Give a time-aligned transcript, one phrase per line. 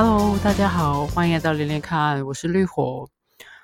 [0.00, 3.10] Hello，大家好，欢迎来到连连看，我是绿火。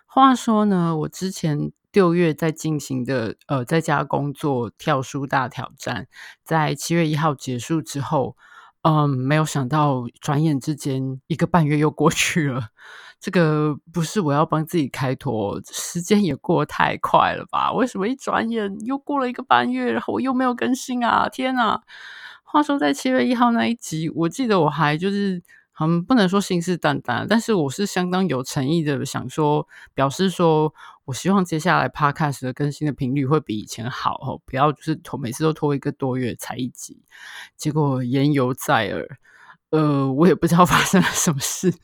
[0.04, 6.08] 话说呢，我之前六月在进行的呃在家工作跳书大挑战，
[6.43, 8.36] 在七月一号结束之后，
[8.82, 12.71] 嗯，没有想到转眼之间一个半月又过去了。
[13.21, 17.71] 这个不是我要帮自己开脱，时间也过太快了吧？
[17.72, 21.29] 为什么一转眼又过了一个半月，然后我又没有更新啊？
[21.29, 21.80] 天哪！
[22.43, 25.40] 话说在七月一号那一集，我记得我还就是。
[25.80, 30.72] 嗯，不能说信誓旦旦，但是我是相当有诚意的，想说表示说，
[31.04, 37.02] 我希望接下来 Podcast 的更新的频率会比以前好哦，不要就是拖每次都拖一个多月才一集。
[37.56, 39.19] 结果言犹在耳，
[39.70, 41.75] 呃，我也不知道发生了什么事。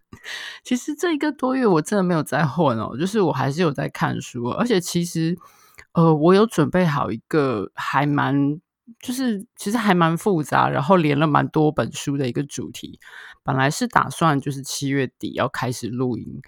[0.63, 5.37] 其实这一个多月我真的没有在混哦，就是我还是有在看书，而且其实
[5.95, 8.61] 呃，我有准备好一个还蛮。
[8.99, 12.99] 就是其实还蛮复杂，然后连了蛮多本书的一个主题。
[13.43, 16.41] 本来是打算就是七月底要开始录音，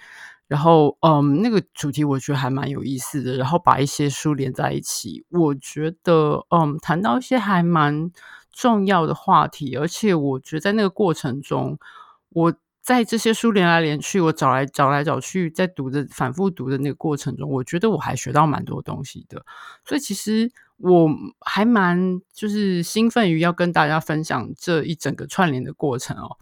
[0.46, 8.10] 然后嗯，那个主题我觉得还蛮有意思的，然后把一些书连在一起，我觉得嗯，谈到一些还蛮
[8.52, 11.78] 重要的话题，而且我觉得在那个过程中，
[12.28, 19.44] 我在这些书连来连去，我找来找来找去，在读的反复读的那个过程中，我觉得我还学到蛮多东西的，
[19.84, 20.52] 所以其实。
[20.82, 21.08] 我
[21.46, 26.36] 还蛮就是兴奋于要跟大家分享这一整个串联的过程哦，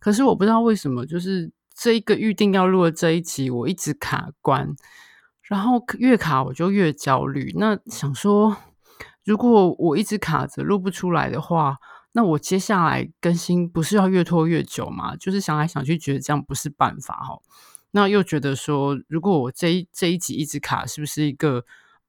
[0.00, 4.74] 可是我不知道为什么，就是这一个预定要录的这一集，我一直卡关，
[5.42, 7.52] 然后越卡我就越焦虑。
[7.56, 8.56] 那想说，
[9.24, 11.76] 如果我一直卡着录不出来的话，
[12.10, 15.14] 那我接下来更新不是要越拖越久吗？
[15.14, 17.38] 就是想来想去，觉得这样不是办法哈。
[17.92, 21.64] 那又觉得说，如果我这一这一集一直卡，是不是一个？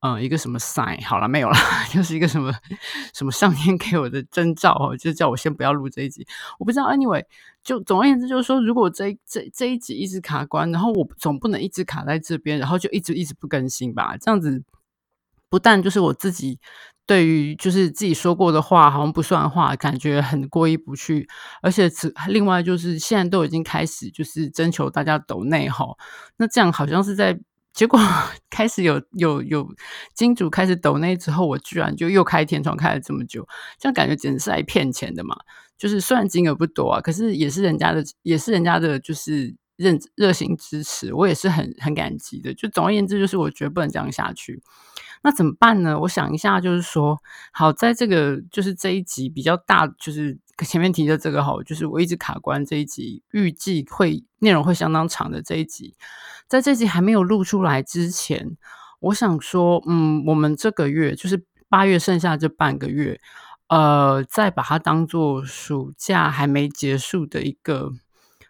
[0.05, 1.57] 嗯，一个什么 sign 好了没有了，
[1.91, 2.53] 就是一个什么
[3.11, 6.27] 什么上天给我的征兆哦，就叫我先不要录这一集。
[6.59, 7.23] 我不知道，anyway，
[7.63, 14.15] 就总而言之就是说，如果这这这一集一直卡关，然后我总不能一直卡在这边，然后就一直一直不更新吧？
[14.17, 14.63] 这样子
[15.49, 16.59] 不但就是我自己
[17.07, 21.27] 对于就是自己说过的话好像不算话，感觉很过意不去，
[21.63, 25.85] 而且此另外就是现在都已经开始就是征求大家抖内哈，
[26.37, 27.39] 那这样好像是在。
[27.75, 27.99] 结果
[28.49, 29.67] 开始有有有
[30.15, 33.47] 金主开始抖内之后，我居然就又开天窗开了这么久，
[33.77, 35.35] 这样感觉简直是来骗钱的嘛！
[35.77, 42.53] 就是虽然金额不多啊，可是也是人家的，也是人家的，就是认热心支持，我也是很很感激的。
[42.53, 44.63] 就总而言之，就是我绝不能这样下去。
[45.21, 45.99] 那怎么办呢？
[45.99, 47.17] 我想一下，就是说，
[47.51, 55.95] 好，在这个就是这一集比较大，就是前面提的这个好，就是我一直卡关这一集，预计会内容会相当长的这一集。
[56.47, 58.55] 在这集还没有录出来之前，
[58.99, 63.19] 我想说，嗯，我们这个月就是八月剩下这半个月，
[63.67, 67.91] 呃，再把它当做暑假还没结束的一个，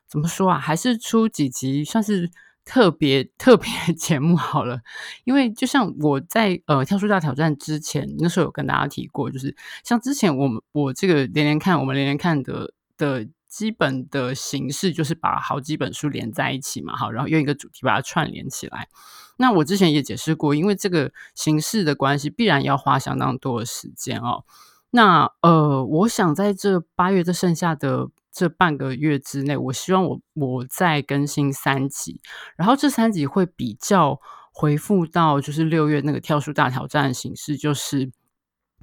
[0.08, 0.60] 怎么说啊？
[0.60, 2.30] 还是出几集算是
[2.66, 4.82] 特别 特别节目好了。
[5.24, 13.28] 因为就像我在呃跳书大挑战之前，那时候有跟大家提过，就是像之前我们我这个连连看，我们连连看的的。
[13.48, 18.90] 基本的形式就是把好几本书连在一起嘛，好，然后用一个主题把它串联起来。
[19.38, 24.44] 那我之前也解释过，因为这个形式的关系，必然要花相当多的时间哦。
[24.90, 32.20] 那呃，我想在这八月这剩下的这半个月之内，我希望我我再更新三集，
[32.58, 34.20] 然后这三集会比较
[34.52, 38.12] 回复到就是六月那个跳书大挑战的形式，就是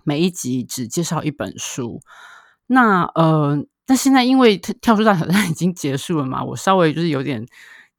[0.05, 2.01] 每一集只介绍一本书。
[2.67, 3.65] 那呃。
[3.85, 7.45] 但现在因为跳书大挑战已经结束了嘛，我稍微就是有点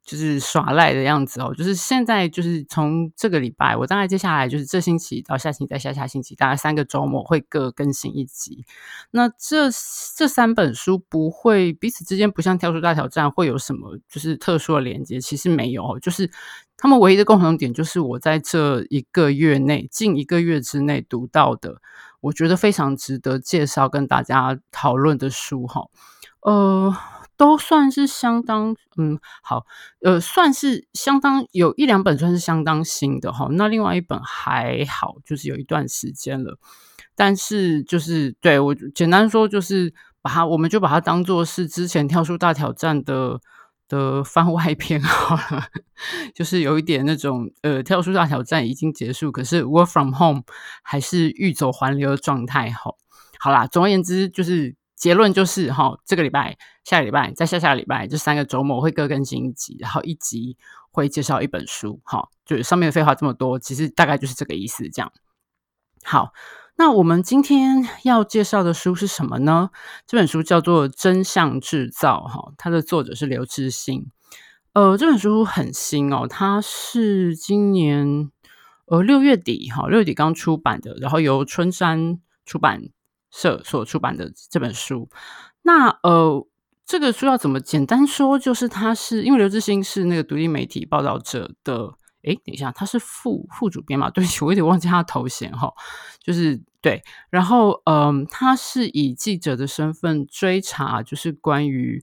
[0.04, 1.54] 就是耍赖的样子哦。
[1.56, 8.64] 就是现在就是从这个礼拜，我大概接下来就是这星期到下星期再下下星期，大概三个周末会各更新一集。
[9.10, 9.70] 那这
[10.16, 16.30] 这三本书不会彼此之间不像跳书大挑战会有什么就是特殊的连接，其实没有，就是
[16.76, 21.80] 他们唯一的共同点就是我在这一个月内，近一个月之内读到的。
[22.20, 25.82] 我觉得非常值得介绍跟大家讨论的书哈，
[26.40, 26.96] 呃，
[27.36, 29.66] 都算是相当嗯好，
[30.02, 36.58] 呃，算是相当有一两本算是相当新的哈，那另外一本还好，就是有一段时间了，
[37.14, 39.92] 但是就是对我简单说就是
[40.22, 43.40] 把它，我们就把它当做是之前跳出大挑战的。
[43.86, 45.66] 的番外篇好了，
[46.34, 50.42] 就是有一点那种呃，跳出大挑战已经结束，可是 work from home
[50.82, 52.92] 还是欲走还留的状态哈。
[53.38, 60.56] 好啦，总而言之就是结论就是哈，这个礼拜、下个礼拜、再下下个礼拜这三个周末会各更新一集，然后一集
[60.90, 62.30] 会介绍一本书哈。
[62.46, 65.12] 就是上面的废话这么多，其实大概就是这个意思这样。
[66.04, 66.32] 好，
[66.76, 69.68] 那我们今天要介绍的书是什么呢？
[70.06, 74.06] 这本书叫做《真相制造》，哈，它的作者是刘志新。
[74.72, 78.30] 呃，这本书很新哦，它是今年
[78.86, 82.84] 呃六月底，哈，六月底刚出版的，然后由春山出版
[83.34, 85.10] 社所出版的这本书。
[85.62, 86.46] 那呃，
[86.86, 88.38] 这个书要怎么简单说？
[88.38, 91.94] 就是它是因为刘致昕是那个独立媒体报道者的。
[92.26, 94.08] 哎，等一下，他是副副主编嘛？
[94.14, 95.70] 对不起，我有点忘记他的头衔哈。
[96.22, 102.02] 就是对，然后嗯，他是以记者的身份追查，就是关于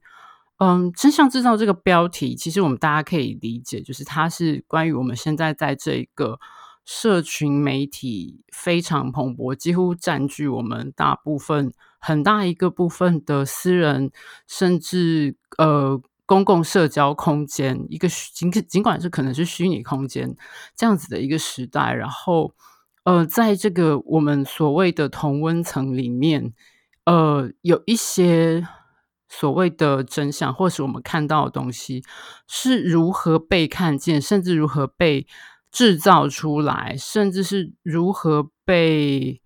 [0.60, 6.40] 嗯真相制造这个标题，其实我们大家可以理解，就是它是关于我们现在在这个
[6.86, 14.12] 社群媒体非常蓬勃，几乎占据我们大部分很大一个部分的私人，
[14.48, 16.02] 甚至呃。
[16.28, 20.34] 公共社交空间，一个尽尽管是可能是虚拟空间
[20.78, 22.54] 这样子的一个时代，然后
[23.04, 26.54] 呃，在这个我们所谓的同温层里面，
[27.04, 28.66] 呃，有一些
[29.28, 32.02] 所谓的真相，或是我们看到的东西
[32.48, 35.28] 是如何被看见，甚至如何被
[35.72, 39.42] 制造出来，甚至是如何被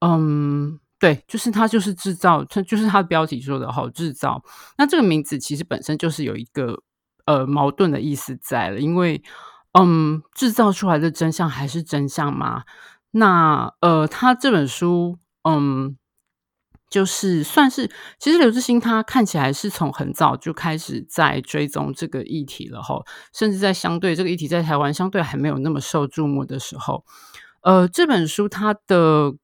[0.00, 0.78] 嗯。
[1.00, 4.42] 对，就是它，就是制造，它就是它的标题说的好制造。
[4.76, 6.82] 那这个名字其实本身就是有一个
[7.24, 9.22] 呃矛盾的意思在了，因为
[9.72, 12.64] 嗯，制造出来的真相还是真相吗？
[13.12, 15.18] 那呃，他这本书
[15.48, 15.96] 嗯，
[16.90, 17.88] 就是算是
[18.18, 23.00] 其实刘致昕他看起来是从很早就开始在追踪这个议题了哈，
[23.32, 27.04] 甚至在相对这个议题在台湾相对还没有那么受注目的时候，
[27.62, 29.34] 呃，这本书它的。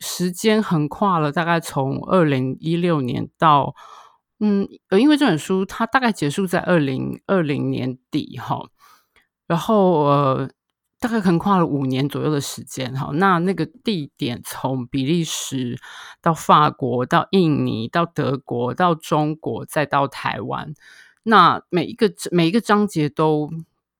[0.00, 3.74] 时间横跨了大概从二零一六年到，
[4.40, 8.58] 嗯，呃，因为这本书它大概结束在二零二零年底哈，
[9.46, 10.50] 然后呃，
[11.04, 13.10] 大概横跨了五年左右的时间哈。
[13.12, 15.78] 那那个地点从比利时
[16.22, 20.72] 到法国到印尼到德国到中国再到台湾，
[21.24, 23.50] 那每一个每一个章节都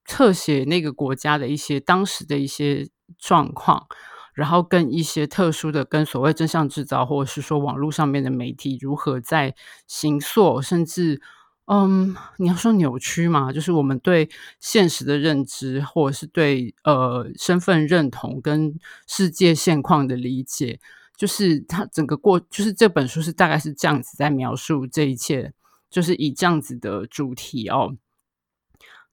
[0.06, 3.86] 特写那个国家的一些当时的一些状况。
[4.32, 9.54] 然后跟一些特殊的，跟所谓真相制造，或者是说网络上面的媒体如何在
[9.86, 11.22] 形塑，甚至，
[11.66, 14.28] 嗯，你要说扭曲嘛，就是我们对
[14.60, 20.78] 现实的认知，或者是对呃身份认同跟世界现况的理解，
[21.16, 25.54] 就是它整个过，就是这本书是大概是这样子在描述这一切，
[25.90, 27.96] 就是以这样子的主题哦。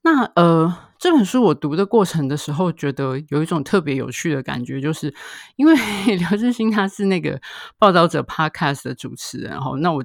[0.04, 5.14] 那呃，这本书我读的过程的时候，觉得有一种特别有趣的感觉，就是
[5.56, 5.74] 因为
[6.18, 7.40] 刘致昕他是那个
[7.78, 10.04] 报道者 Podcast 的主持人，然后那我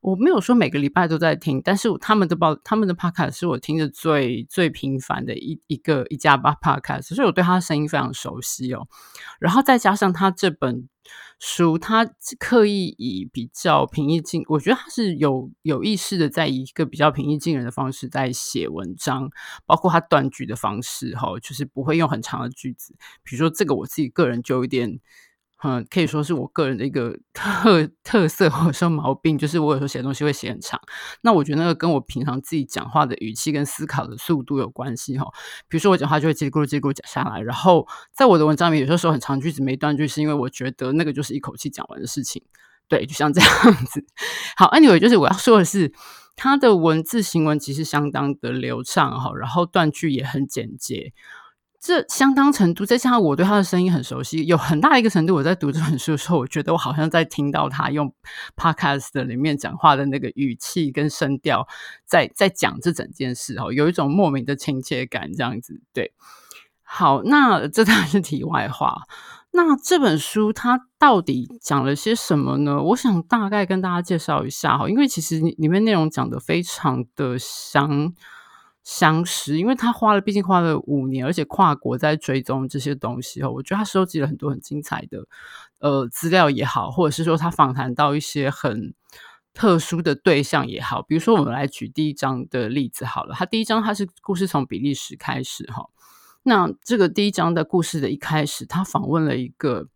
[0.00, 8.86] 我没有说每个礼拜都在听，但是他们的报他们的 Podcast 是我听的最最频繁的一一个一家吧 Podcast，所以我对他的声音非常熟悉哦。
[9.40, 10.88] 然后再加上他这本。
[11.38, 12.04] 书他
[12.38, 19.30] 刻意以比较平易近，我觉得他是有有意识的，在以一个比较平易近人的方式在写文章，
[19.64, 22.94] 包括他断句的方式，哈，就是不会用很长的句子。
[23.22, 25.00] 比如说这个，我自己个人就有点。
[25.64, 30.80] 嗯，可以说是我个人的一个特特色或者说毛病，就是我有时候写东西会写很长。
[31.22, 35.26] 那我觉得那个跟我平常自己讲话的语气跟思考的速度有关系哈。
[35.68, 42.40] 比如说我讲话就会叽里咕噜叽里咕讲下来，然后在我的文章里面，有些时候很长句子没断句，是因为我觉得那个就是一口气讲完的事情。
[42.86, 44.04] 对，就像这样子。
[44.56, 45.92] 好，Anyway，就是我要说的是，
[46.36, 51.12] 他的文字行文其实相当的流畅哈，然后断句也很简洁。
[51.80, 58.12] 这相当程度，再加上我对他的声音很熟悉，有很大一个程度，我在读这本书的时候，我觉得我好像在听到他用
[58.56, 61.68] podcast 里面讲话的那个语气跟声调，
[62.04, 65.80] 在在讲这整件事哦，有一种莫名的亲切感，这样子。
[65.92, 66.12] 对，
[66.82, 69.02] 好，那这当然是题外话。
[69.52, 72.82] 那这本书它到底讲了些什么呢？
[72.82, 78.12] 我想大概跟大家介绍一下哈，因为其实里面内容讲得非常的详。
[78.90, 83.50] 相识，因为他花了，毕竟花了五年，而且跨国在追踪这些东西哦。
[83.50, 85.26] 我觉得他收集了很多很精彩的
[85.80, 88.94] 呃资料也好，或者是说他访谈到一些很
[89.52, 91.02] 特殊的对象也好。
[91.02, 93.34] 比如说，我们来举第一章的例子好了。
[93.34, 95.90] 他第一章他是故事从比利时开始哈。
[96.44, 99.88] 那这个第一章的故事的一开始，他访问了一个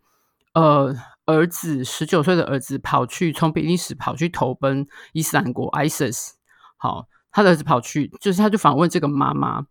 [0.53, 0.95] 呃
[1.25, 6.33] 儿子，十九岁的儿子跑去从比利时跑去投奔伊斯兰国 ISIS。
[6.77, 7.09] 好。
[7.33, 9.65] 他的儿子跑去，就是他就访问这个妈妈。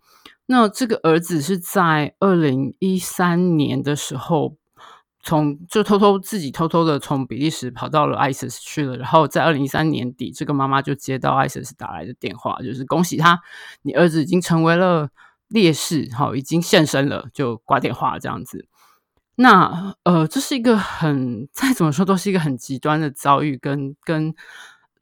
[0.48, 4.58] 那这个儿子是在二零一三年的时候，
[5.24, 8.98] 从就偷偷自己偷偷的从比利时跑到了 ISIS 去了。
[8.98, 13.40] 然后在二零一三年底，这个妈妈就接到 ISIS 打来的电话，就是恭喜他，
[13.84, 15.10] 你儿子已经成为了
[15.48, 18.68] 烈士，好，已经现身了，就挂电话这样子。
[19.36, 24.36] 那呃，这是一个很再怎么说都是一个很极端的遭遇跟跟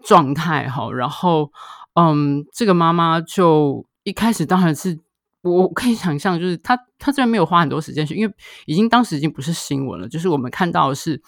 [0.03, 0.91] 状态哈。
[0.91, 1.51] 然后
[1.93, 4.99] 嗯，这个妈妈就一开始当然是
[5.41, 8.33] 我可以想象，就是她她这边没有花很多时间去，因为
[8.65, 11.21] 已经当时已经不是新闻了，就是我们看到的是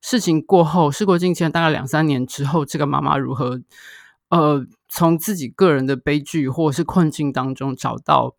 [0.00, 3.60] 事情过后，事过境迁，大概两三年之后，这个妈妈如何
[4.30, 8.34] 呃从自己个人的悲剧或者是困境当中找到。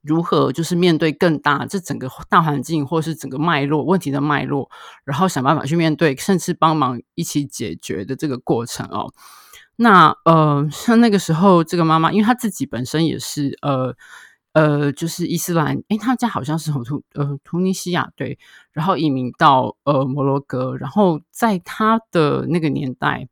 [0.00, 4.70] 如何就是面对更大这整个大环境，或是整个脉络问题的脉络，
[5.04, 9.12] 然后想办法去面对，甚至帮忙一起解决的这个过程哦。
[9.80, 13.94] 那呃，像那个时候，这个妈妈，因为她自己本身也是呃
[14.52, 18.38] 呃，就是伊斯兰，诶，她家好像是从突呃突尼西亚对，
[18.72, 23.28] 然后移民到呃摩洛哥，然后在她的那个年代，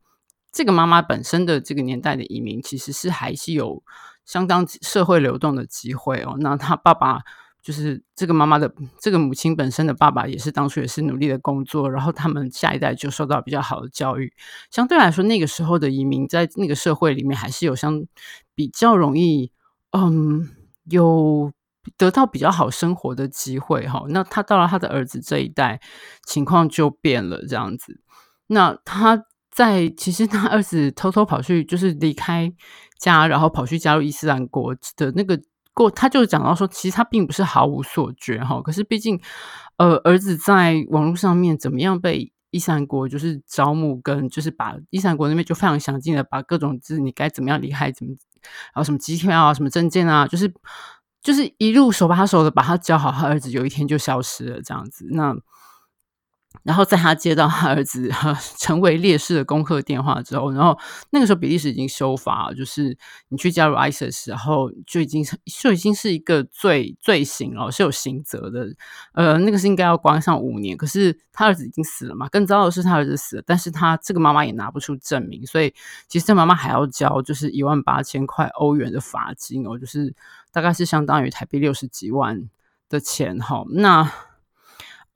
[0.51, 3.83] 这个妈妈本身的这个年代的移民，其实是还是有。
[4.25, 7.21] 相当社会流动的机会哦，那她爸爸
[7.67, 14.31] 就是这个妈妈的这个母亲本身的爸爸，也是当初也是努力的工作，然后他们下一代就受到比较好的教育。
[14.71, 18.05] 相对来说，那个时候的移民在那个社会里面还是有相
[18.55, 19.51] 比较容易，
[19.91, 20.47] 嗯，
[20.85, 21.51] 有
[21.97, 24.05] 得到比较好生活的机会哈。
[24.07, 25.81] 那他到了他的儿子这一代，
[26.25, 27.99] 情况就变了这样子。
[28.47, 29.25] 那他。
[29.49, 32.53] 在其实他儿子偷偷跑去，就是离开
[32.99, 35.41] 家，然后跑去加入伊斯兰国的那个
[35.77, 38.59] 过，他就讲到说，其实他并不是毫无所觉哈。
[38.63, 39.21] 可是毕竟，
[39.77, 48.11] 呃，儿子在网络上面怎么样被伊三国就是招募，跟就是把伊三国那边就非常详尽的把各种就是你该怎么样离开，怎么
[48.73, 50.51] 然后什么机票啊，什么证件啊，就是
[51.21, 55.05] 就是一路手把手的把他教好，他儿子有一天就消失了这样子。
[55.11, 55.35] 那。
[56.63, 58.11] 然后在他接到他儿子
[58.57, 60.77] 成为烈士的功课电话之后，然后
[61.11, 62.97] 那个时候比利时已经修法，就是
[63.29, 65.23] 你去加入 ISIS，然后就已经
[65.61, 68.67] 就已经是一个罪罪行了，是有刑责的。
[69.13, 70.75] 呃，那个是应该要关上五年。
[70.75, 75.73] 可是他儿子已经死了嘛，更糟的是他儿子死了，但是他这个妈妈也拿不出证明，所以
[76.07, 80.13] 其实这妈妈还要交就是一万八千块欧元的罚金哦，就是
[80.51, 82.49] 大概是相当于台币六十几万
[82.89, 83.63] 的钱哈。
[83.69, 84.11] 那。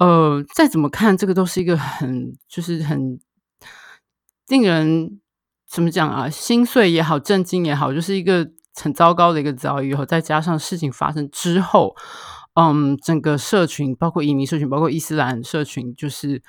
[0.01, 3.19] 呃，再怎么看，这个都是一个很，就是很
[4.47, 5.21] 令人
[5.69, 9.93] 怎么讲啊，心碎也好，震惊也好，就是一个很糟糕的一个遭遇。
[9.93, 11.95] 后再加上事情发生之后，
[12.55, 16.41] 嗯，整个社群，包括移民社群，包括伊斯兰社群，就是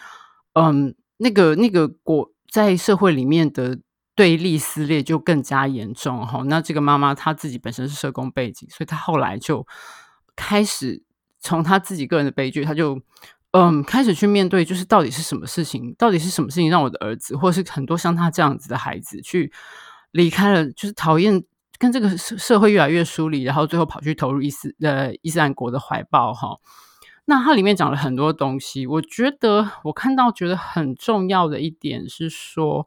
[0.54, 3.78] 嗯，那个那个国在社会里面的
[4.14, 6.26] 对立撕裂就更加严重。
[6.26, 9.66] 哈，那这个妈妈她自己本身是社工背景，所以她后来就
[10.34, 11.02] 开始
[11.38, 12.98] 从她自己个人的悲剧，她就。
[13.52, 15.94] 嗯，开始去面对，就是到底是什么事情？
[15.98, 19.52] 到底是什么事情让我的儿子，或是很多像他这样子的孩子，去
[20.10, 21.44] 离开了，就是讨厌
[21.78, 26.56] 跟这个社社会越来越疏离，然后最后跑去投入伊斯呃伊斯兰国的怀抱哈。
[27.26, 32.86] 那它里面讲了很多东西，我觉得我看到觉得很重要的一点是说，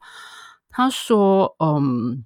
[0.70, 2.24] 他说，嗯。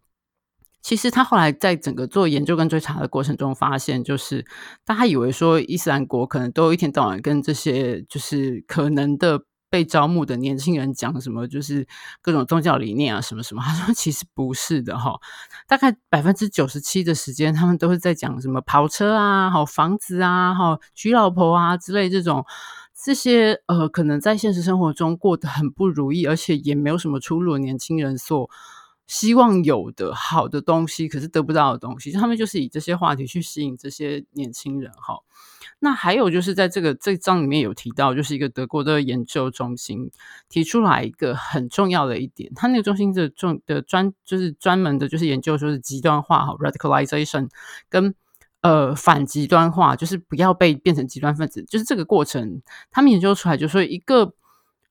[0.82, 4.46] 其实他后来在整个做研究跟追查的过程中，发现就是
[4.84, 11.86] 大家以为说伊斯兰国可能都一天到晚跟这些就是可能的被招募的年轻人讲什么，就是
[12.22, 13.62] 各种宗教理念啊什么什么。
[13.62, 15.20] 他说其实不是的哈，
[15.68, 22.46] 大概百分之九十七的时间，他们都是在讲什么跑车啊、好房子啊、好娶老婆啊之类这种
[23.04, 28.48] 这些呃，可能在现实生活中过得很不如意，而且也没有什么出路的年轻人所。
[29.10, 35.18] 希望有的好的东西，可是得不到的东西，他们就是以这些话题去吸引这些年轻人哈。
[35.80, 40.12] 那还有就是在这个这章里面有提到，就是一个德国的研究中心
[40.48, 47.48] 提出来一个很重要的一点，他那个中心的重的专就是专门的就是研究说是极端化哈 radicalization
[47.88, 48.14] 跟
[48.60, 52.62] 呃反极端化，就是不要被变成极端分子，就是这个过程，
[52.92, 54.34] 他们研究出来就是说一个。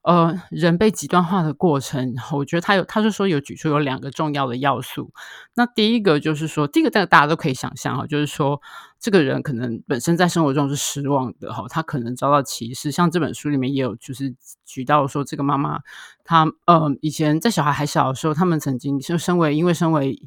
[0.01, 5.12] 呃，人被极端化的过程，我觉得他有，他就说有举出有两个重要的要素。
[5.56, 8.62] 那第一个就是说，第一个大家都可以想象哈，就是说
[8.98, 12.91] 这个人可能本身在生活中是失望的哈，他可能遭到歧视。
[12.91, 14.34] 像这本书里面也有，就是
[14.65, 15.82] 举到说这个妈妈，
[16.24, 20.18] 她呃以前在小孩还小的时候，他们曾经就身为因为身为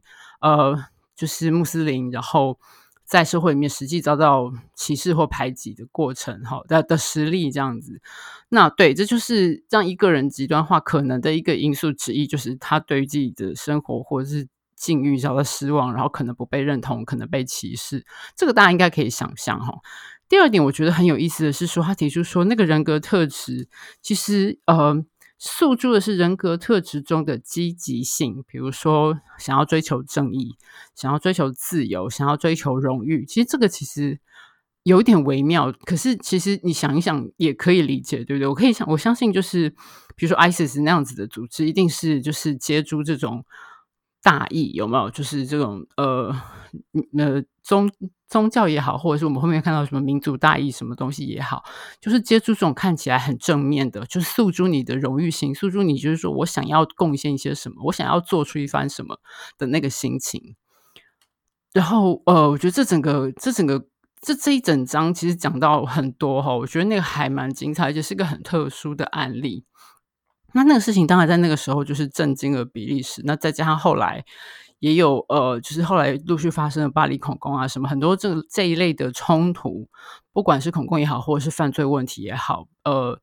[0.43, 0.85] 呃
[1.17, 2.59] 就是穆斯林，然后。
[3.13, 8.01] 在社会里面实际遭到歧视或排挤的过程，哈的的实例这样子，
[8.49, 19.75] 那对，这就是让一个人极端化可能的一个因素之一，就是他对于自己的生活或者是境遇遭到失望，然后可能不被认同，可能被歧视，这个大家应该可以想象哈。
[20.27, 23.69] 第二点，我觉得很有意思的是说，他提出说那个人格特质
[24.01, 25.05] 其实呃。
[25.45, 30.55] 诉诸的是人格特质中的积极性，比如说想要追求正义，
[30.95, 33.25] 想要追求自由，想要追求荣誉。
[33.27, 34.21] 其实这个其实
[34.85, 35.73] 有一点微妙。
[35.85, 38.47] 可是其实你想一想也可以理解，对不对？
[38.47, 39.69] 我可以想，我相信就是
[40.15, 43.45] 比如说 ISIS 那样子的组织，一定是就是接触这种。
[44.23, 45.11] 大义有没有？
[45.11, 46.35] 就是这种呃
[47.19, 47.91] 呃宗
[48.29, 51.65] 宗教也好，或者是我们后面看到什么民族大义什么东西也好，
[52.01, 59.19] 就是接触这种看起来很正面的，就是诉诸你的荣誉心，诉诸你就是说我想要贡献一些什么，我想要做出一番什么
[59.59, 60.55] 的那个心情。
[61.73, 63.87] 然后呃，我觉得这整个这整个
[64.21, 69.65] 这这一整章其实讲到很多哈，我觉得那个还蛮精彩，而且是个很特殊的案例。
[70.53, 74.25] 那那个事情当然在那个时候就是震惊了比利时，那再加上后来
[74.81, 79.89] 也有呃，就是后来陆续发生了巴黎恐攻啊什么很多这这一类的冲突，
[80.33, 83.19] 不管是恐攻也好，或者是犯罪问题也好，呃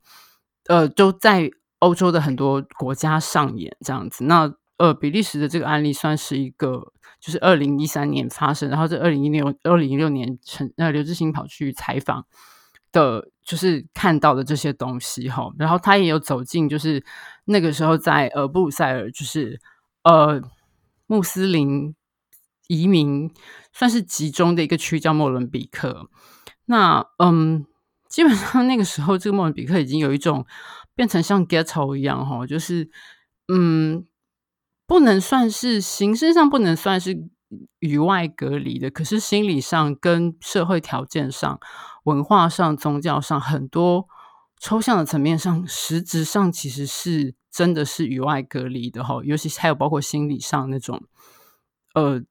[0.67, 4.23] 呃，都在欧洲的很多国家上演这样子。
[4.25, 12.25] 那呃，比利时的这个案例算是一个，就是二零一三年发生，然后在二零一六二零一六年，陈呃刘致昕跑去采访。
[12.91, 17.03] 的，就是看到的这些东西哈，然后他也有走进，就是
[17.45, 19.59] 那个时候在呃布鲁塞尔，就是
[20.03, 20.41] 呃
[21.07, 21.95] 穆斯林
[22.67, 23.31] 移民
[23.73, 26.09] 算是集中的一个区，叫莫伦比克。
[26.65, 27.65] 那嗯，
[28.07, 30.45] 基本上那个时候，这个莫伦比克已经有一种
[30.95, 32.89] 变成像 ghetto 一样哈，就是
[33.47, 34.05] 嗯，
[34.85, 37.29] 不能算是形式上不能算是。
[37.79, 41.59] 与外隔离的，可是心理上跟社会条件上、
[42.09, 44.07] 文化上、宗教上很多
[44.59, 49.21] 抽象的层面上，实质上其实是真的是与外隔离的哈。
[49.23, 51.01] 尤其还有包括心理上那种，
[51.93, 52.21] 呃，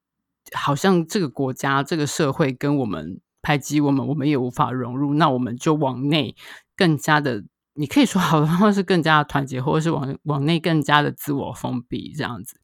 [0.53, 6.35] 好像这个国家、这个社会跟我们排挤我们，我们也无法融入，那我们就往内
[6.77, 7.45] 更加的，
[7.75, 12.61] 你可以说好的话是更加的团结，或者是往往内更加的自我封闭这样子。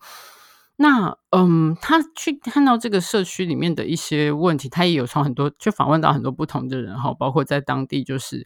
[0.77, 8.45] 那嗯，他去看到这个社区里面的一些问题，他也有从很多去访问到很多不同的人哈，包括在当地就是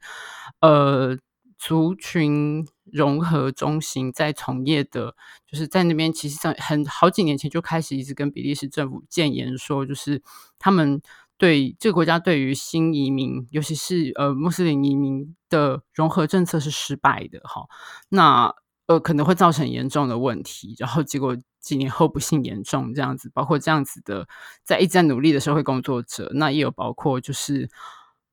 [0.61, 1.17] 呃
[1.57, 5.15] 族群融合中心在从业的，
[5.47, 10.23] 就是在那边其实在很好几年前就开始一直跟比利时政府建言说，就是
[10.59, 11.01] 他们
[11.39, 17.63] 对这个国家对于新移民，尤其是呃穆斯林移民的融合政策是失败的哈。
[18.11, 18.55] 那
[18.87, 21.35] 呃可能会造成严重的问题，然后结果。
[21.61, 24.27] 几年后不幸严重，这样子，包括这样子的，
[24.65, 27.69] 在一直在努力的社会工作者，那也有包括就是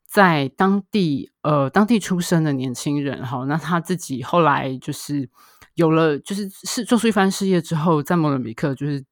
[0.08, 5.30] 在当地呃当地出生的年轻人哈，那他自己后来就是
[5.74, 9.04] 有了就是是做出一番事业之后，在莫伦比克就是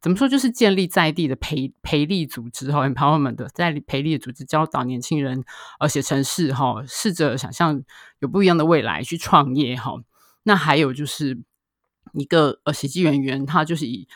[0.00, 5.44] 怎么说，就是建立在地的培培力组织哈，empowerment 的在培力组织，教导年轻人
[5.78, 7.82] 而且城市哈，试着想象
[8.18, 9.92] 有不一样的未来去创业哈，
[10.42, 11.38] 那还有就是。
[12.14, 14.08] 一个呃喜剧演员，他就是以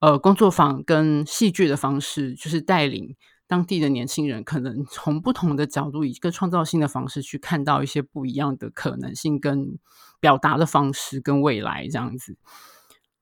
[0.00, 9.78] 呃工作坊跟戏剧的方式，就是带领当地的年轻人，可能从不同的角度，以一个创造性的方式去看到一些不一样的可能性跟
[10.20, 12.36] 表达的方式跟未来这样子。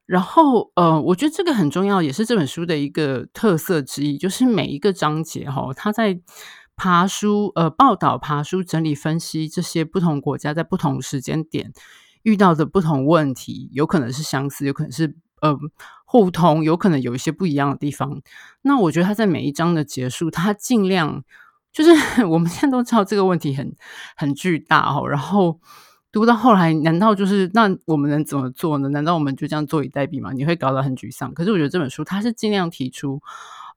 [0.05, 6.21] 然后呃，我觉得这个很重要，也是这本书的一个特色之一，就是每一个章节哈，他在
[6.77, 11.73] 爬书呃报道、爬书、整理、分析这些不同国家在不同时间点。
[12.23, 15.57] 遇到的不同问题，有可能是相似，有可能是呃
[16.05, 18.21] 互通，有可能有一些不一样的地方。
[18.63, 21.25] 那我觉得他在每一章的结束，他尽量
[21.73, 21.91] 就是
[22.27, 23.75] 我们现在都知道这个问题很
[24.17, 25.07] 很巨大哦。
[25.09, 25.61] 然后
[26.11, 28.89] 读到后来，难道就是那我们能怎么做呢？
[28.89, 30.33] 难道我们就这样坐以待毙吗？
[30.33, 31.33] 你会搞得很沮丧。
[31.35, 33.21] 可是我觉得这本书它是尽量提出，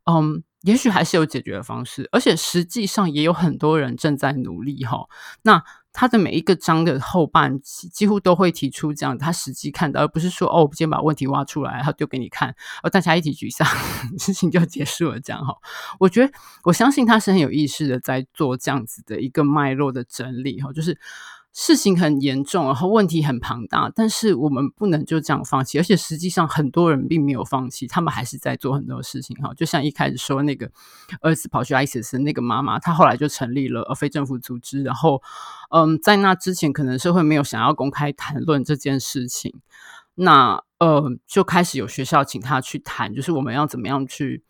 [0.06, 5.08] 嗯，也许还是有解决的方式，而且实际上也有很多人正在努力哈。
[5.41, 5.62] 那
[5.93, 13.67] 他的每一个章的后半期几乎都会提出这样，他实际看到，而不是说哦，我今天把问题挖出来，然后丢给你看，而大家一起沮丧，
[14.17, 15.56] 事情就结束了这样哈。
[15.99, 20.97] 我觉得我相信他是很有意识的在做这样子的一个脉络的整理哈，就是。
[21.54, 25.78] 事情很严重，然后问题很庞大，但是我们不能就这样放弃。
[25.78, 29.36] 而且实际上，很多人并没有放弃，他们还是在做很多事情。
[29.38, 30.72] 哈，就像一开始说那个
[31.20, 34.82] 儿子跑去 ISIS 那个妈妈，她后来就成立了非政府组织。
[34.82, 35.22] 然后，
[35.72, 39.60] 嗯，在那之前，可能社会没有想要公开谈论这件事情。
[40.16, 44.44] 那呃，就开始有学校请他去谈，就是我们要怎么样去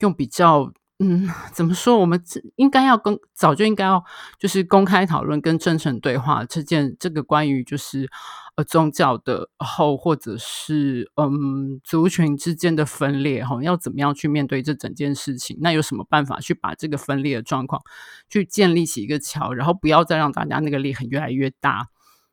[0.00, 0.72] 用比较。
[1.00, 1.96] 嗯，怎么说？
[1.98, 2.20] 我们
[2.56, 4.04] 应该要跟早就应该要
[4.36, 8.10] 就是公开讨论跟真诚对话这件这个关于就是
[8.56, 15.56] 呃宗教的后或者是嗯族群之间的分裂哈，要怎么样去面对这整件事情？
[15.60, 17.80] 那有什么办法去把这个分裂的状况
[18.28, 21.90] 去建立起一个桥，然后不要再让大家那个裂痕越来越大？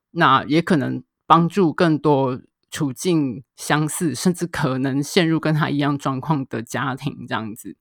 [0.10, 7.78] 那也可能帮助更多处境相似甚至可能陷入跟他一样状况的家庭这样子。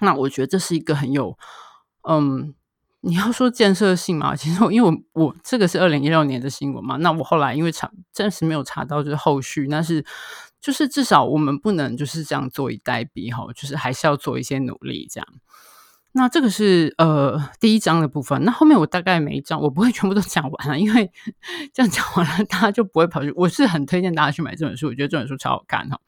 [0.00, 1.36] 那我觉得这是一个很有，
[2.08, 2.54] 嗯，
[3.00, 10.04] 你要说建设性嘛，其实我因为我我这个是二零一六年的新闻嘛，那我后来因为查暂时没有查到就是后续，但是
[10.60, 15.28] 就是至少我们不能就是这样坐以待毙哈，就是还是要做一些努力这样。
[16.14, 21.10] 那这个是呃第一章的部分，那后面我大概每一章我不会全部都讲完了，因为
[21.72, 23.32] 这样讲完了大家就不会跑去。
[23.34, 25.98] 我是很推荐大家去买这本书，我觉得这本书超好看哈。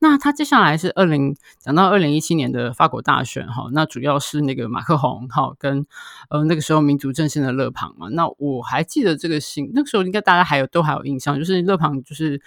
[0.00, 5.86] 那他接下来是二零讲到二零一七年的法国大选哈，那主要是那个马克宏哈跟
[6.28, 8.08] 呃那个时候民族阵线的勒庞嘛。
[8.08, 12.42] 那我还记得这个新那个时候应该大家还有都还有印象，就是勒庞就是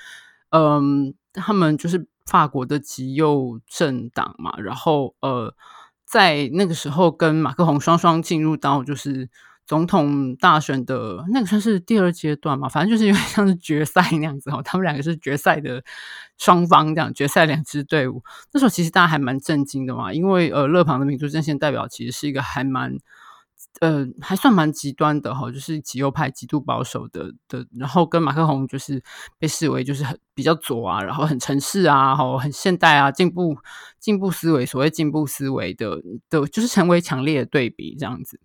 [0.49, 5.55] 嗯、他们就是法国的极右政党嘛，然后呃。
[6.09, 9.29] 在那个时候，跟马克宏双双进入到就是
[9.67, 14.61] 总统大选的那个算是第二阶段嘛，反正就是有点像是决赛那样子哈。
[14.63, 15.83] 他们两个是决赛的
[16.37, 18.23] 双方，这样决赛两支队伍。
[18.51, 22.97] 那时候其实大家还蛮震惊的嘛，因为呃，勒庞的民族阵线代表其实是一个还蛮。
[23.81, 29.01] 呃，还算蛮极端的哈，就是极右派、极度保守的的，然后跟马克宏就是
[29.37, 33.57] 被视为就是很比较左啊，然后很城市啊，哈，很现代啊，进步
[33.99, 38.39] 进步思维，所谓进步思维的的，就是成为强烈的对比这样子。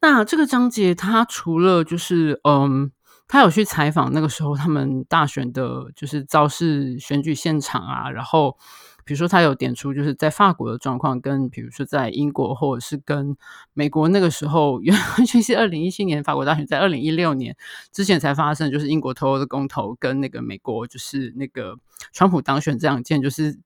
[0.00, 2.92] 那这个章节他除了就是嗯，
[3.26, 8.56] 他有去采访那个时候他们大选的，就是造势选举现场啊，然后。
[9.04, 13.36] 比如说，他有点出就是在法国的状况，跟比如说在英国或者是跟
[13.72, 17.56] 美国那个时候，原完全是 二零一七年法国大选，在二零一六年
[17.92, 21.76] 之前才发生，就是英国脱欧的公投跟那个美国就是那个
[22.12, 23.58] 川普当选这两件，就是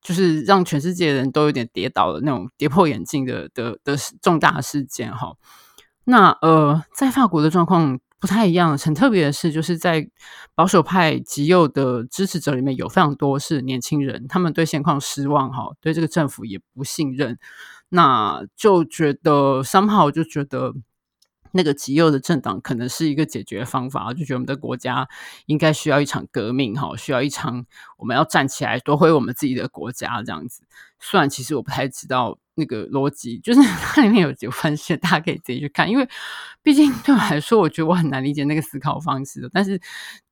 [0.00, 5.34] 就是让全世界人都有点跌倒的那种跌破眼镜的的的重大事件哈。
[6.04, 8.00] 那呃，在法国的状况。
[8.20, 10.08] 不太一样，很特别的是，就是在
[10.54, 17.38] 保守派极右的支持者里面有非常多是年轻人，他们对现况失望，哈，对这个政府也不信任，
[17.88, 20.74] 那就觉得 somehow 就觉得。
[21.52, 25.08] 那个极右的政党可能是一个解决方法，就觉得我们的国家
[25.46, 27.66] 应该需要一场革命，哈，需要一场
[27.98, 30.62] 我们要站起来夺回我们自己的国家这样子。
[31.00, 36.08] 虽然其实我不太知道那个逻辑，就是 它里面有几个分析，大家可以自己去看，因为
[36.62, 39.50] 毕竟对我来说，我觉得我很难理解那个思考方式的。
[39.52, 39.80] 但是，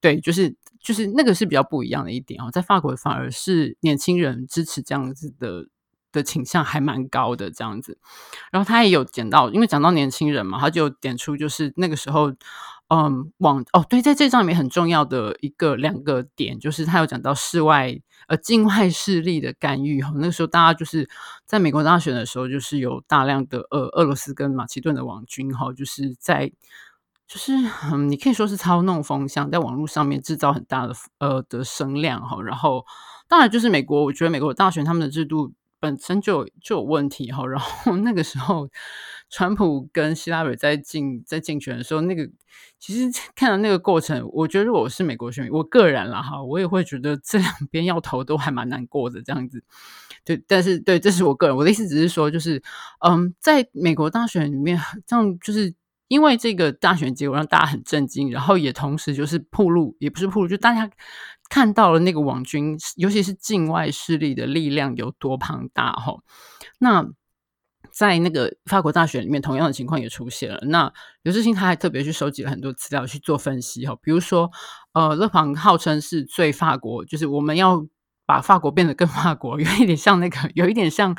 [0.00, 5.66] 对，就是就是那个是比较不一样的一点哦，在法国反而是年轻人支持这样子的。
[6.10, 7.98] 的倾向还蛮高的这样子，
[8.50, 12.32] 然后他也有讲到，因为讲到年轻人嘛，他就点出就是那个时候，
[12.88, 17.94] 嗯，往哦对，在这章里面很重要的一个两个点，就是他有讲到世外
[18.28, 21.06] 呃境外势力的干预哈，那个时候大家就是
[21.44, 26.50] 在美国大选的时候，就是有大量的呃俄罗斯跟马其顿的网军哈，就是在
[27.26, 27.52] 就是
[27.92, 32.86] 嗯，你可以说是操弄风向，在网络上面制造很大的呃的声量哈，然后
[33.28, 35.52] 当然就是美国，我觉得美国大选他们的制度。
[35.80, 38.68] 本身就就有问题哈，然后那个时候，
[39.30, 42.28] 川普跟希拉蕊在竞在竞选的时候，那个
[42.78, 49.62] 其实看到那个过程，我觉得如果我是美国选民，我个人啦哈，我也会觉得这两边要投都还蛮难过的这样子。
[50.24, 52.62] 对，但是对，这是我个人，我的意思只是说，就是
[53.06, 55.74] 嗯，在美国大选里面，这样就是
[56.08, 60.90] 因为这个大选结果让大家很震惊，然后也同时就是暴露，也不是暴露，就大家。
[61.50, 66.18] 看到了那个网军，尤其是境外势力的力量有多庞大哈。
[66.78, 67.02] 那
[67.98, 70.60] 在那个法国大选里面，同样的情况也出现了。
[70.62, 74.48] 那刘志兴他还特别去收集了很多资料去做分析哈，比如说，
[74.92, 77.84] 呃，勒庞号称是最法国，就是我们要
[78.24, 81.16] 把法国变得更法国， 有一点像那个，有一点像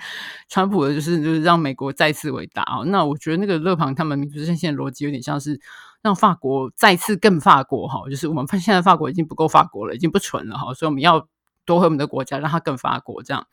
[0.48, 2.84] 川普的，就是就是让美国再次伟大啊。
[2.86, 5.60] 那我觉得那个勒庞他们民族阵线逻辑有点像是。
[6.02, 11.28] 让法国再次更法国哈，就是我们发现现在法国已经不够法国了，已经不纯了哈，所以我们要
[11.66, 13.22] 夺回我们的国家，让他更法国。
[13.24, 13.48] 这样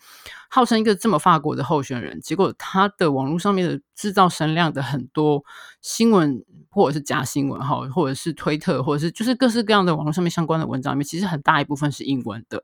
[0.49, 5.45] 号称一个这么法国的候选人，结果他的网络上面的制造声量的很多
[5.81, 12.63] 新闻或者是假新闻哈，或者是推特，或者是就是各式各样的网络上面相关的文章里面，其实很大一部分是英文的，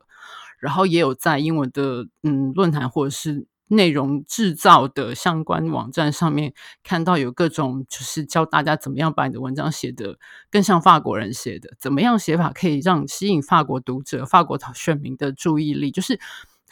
[0.59, 3.45] 然后也有在英文的嗯论坛或者是。
[3.75, 10.17] 内容制造的相关网站上面看到有各种，就是教大家怎么样把你的文章写得
[10.49, 15.91] 更像法国人写的，怎么样写法可以让吸引法国读者、法国选民的注意力。
[15.91, 16.19] 就是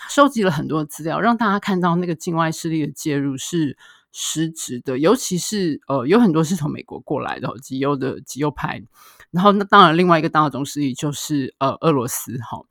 [0.09, 3.77] 收集了很多资料，让大家看到那个境外势力的介入是
[4.11, 8.81] 实质的，尤其是呃有很多是从美国过来的极右的极右派，
[9.31, 12.63] 然后那当然另外一个大种势力就是呃俄罗斯哈，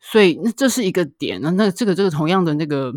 [0.00, 2.94] 所以那这是一个点，那那这个这个同样的那个。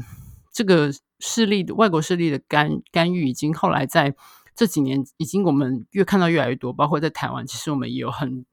[0.54, 4.16] 这个势力的外国势力的干干预，已经后来在
[4.56, 6.72] 这几年，已经我们越看到越来越多。
[6.72, 8.46] 包括在台湾，其实我们也有很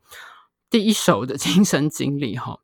[0.71, 2.59] 第一手的 亲身经历哈。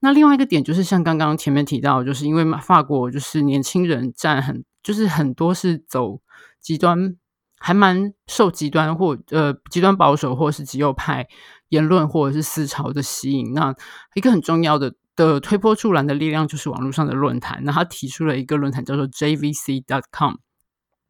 [0.00, 6.20] 那另外一个点就是，像刚刚前面提到，就是因为法国就是年轻人占很，就是很多是走
[6.60, 7.16] 极端，
[7.58, 11.26] 还蛮受极端或呃极端保守或是极右派
[11.70, 13.54] 言论或者是思潮的吸引。
[13.54, 13.74] 那
[14.12, 17.60] 一个很重要的的推波助澜的力量就是网络上的论坛。
[17.64, 20.34] 那他提出了一个论坛叫做 JVC.com。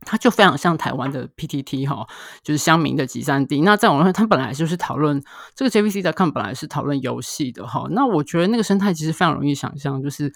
[0.07, 2.07] 它就非常像台湾的 PTT 哈，
[2.43, 3.63] 就是乡民的集散地。
[3.63, 5.23] 那在网络上，它本来就是讨论
[5.55, 7.87] 这个 JVC.com 本来是讨论游戏的哈。
[7.91, 10.31] 那我觉得那个生态其实非常容易想象，就是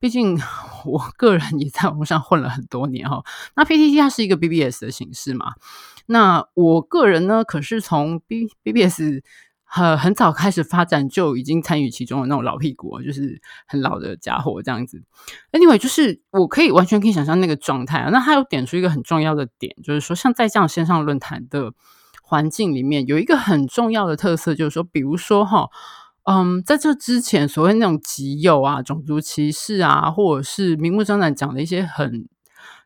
[0.00, 0.36] 毕竟
[0.84, 3.22] 我个人也在网络上混了很多年哈。
[3.54, 5.52] 那 PTT 它是一个 BBS 的形式嘛，
[6.06, 9.22] 那我个人呢，可是从 B BBS。
[9.74, 15.02] 很很早开始发展就已经参与其中的那种老屁股，就是很老的家伙这样子。
[15.50, 18.06] Anyway，就是我可以完全可以想象那个状态。
[18.12, 21.72] 那他有点出一个很重要的点，就是说像在这样线上论坛的
[22.22, 25.70] 环境里面，有一个很重要的特色，就是说，比如说哈，
[26.24, 32.28] 嗯，在这之前所谓那种极右啊、种族歧视啊，或者是明目张胆讲的一些很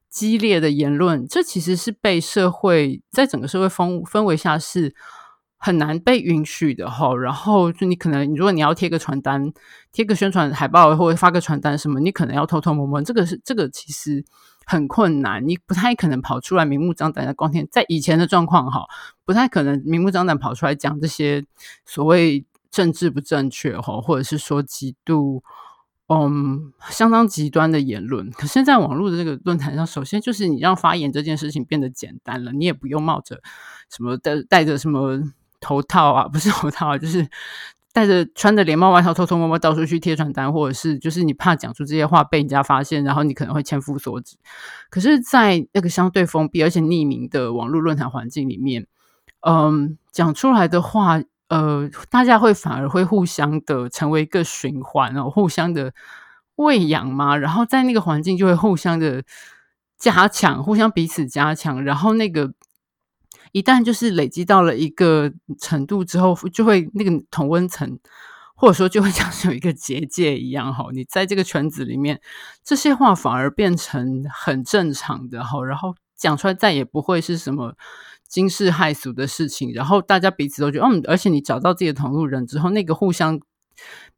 [0.08, 4.94] 激烈的言论，这其实是被社会在整个社会风氛围下是。
[5.58, 9.52] 很难被允许的哈，然后就你可能，如果你要贴个传单、
[9.90, 13.00] 贴个宣传海报或者发个传单什么，你可能要偷偷摸摸。
[13.02, 14.22] 这个是这个其实
[14.66, 17.66] 很困难，你不太可能跑出来明目张胆的光天。
[17.70, 18.86] 在以前的状况哈，
[19.24, 21.44] 不太可能明目张胆跑出来讲这些
[21.86, 25.42] 所谓政治不正确哈，或者是说极度
[26.08, 28.30] 嗯相当极端的言论。
[28.30, 33.40] 可是，在网络的这个论坛上，首先就是你让发言这件事情变得简单了，你也不用冒着
[33.90, 35.32] 什么带带着什么。
[35.66, 37.26] 头套啊，不是头套啊， 就是
[37.92, 44.36] 戴着穿着连帽外套，偷偷摸摸到处去贴传单，或者是就是你怕讲出这些话被人家发现，然后你可能会千夫所指。
[44.90, 48.86] 可是，在那个相对封闭而且匿名的网络论坛环境里面，
[49.40, 55.92] 嗯，讲出来的话，呃，大家会反而会互相的成为一个循环，然后互相的
[56.54, 59.24] 喂养嘛，然后在那个环境就会互相的
[59.98, 62.52] 加强，互相彼此加强，然后那个。
[63.56, 67.98] 一旦就是累积到了一个程度之后，就会那个同温层，
[68.54, 70.88] 或者说就会 像是有一个结界一样哈。
[70.92, 72.20] 你在这个圈子里面，
[72.62, 77.74] 这些话反而变成很正常的哈，然后讲出来再也不会是什么
[78.28, 79.72] 惊世骇俗的事情。
[79.72, 83.40] 然后大家彼此都觉得，嗯，而且你找到自己的同路人之后，那个互相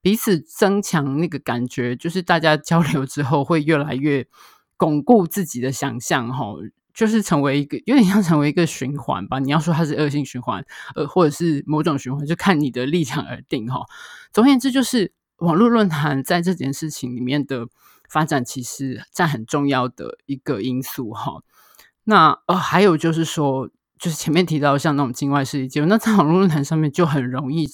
[0.00, 4.26] 彼此增强那个感觉，就是大家交流之后会越来越
[4.76, 6.54] 巩固自己的想象哈。
[6.98, 9.38] 就是成为一个有点像成为一个循环吧。
[9.38, 13.86] 你要说它是恶性循环，呃，或者是某种循环，就看你的立场而定哈。
[14.32, 17.68] 总而言之，就是网络论坛在这件事情里面的
[18.08, 21.34] 发展，其实占很重要的一个因素哈。
[22.02, 27.68] 那呃，还有就是说，就是前面提到像那种境外势力介入，那在网络论坛上面就很容易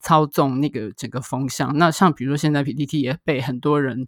[0.00, 1.76] 操纵那个整个风向。
[1.76, 4.06] 那像比如说现在 PTT 也被很多人。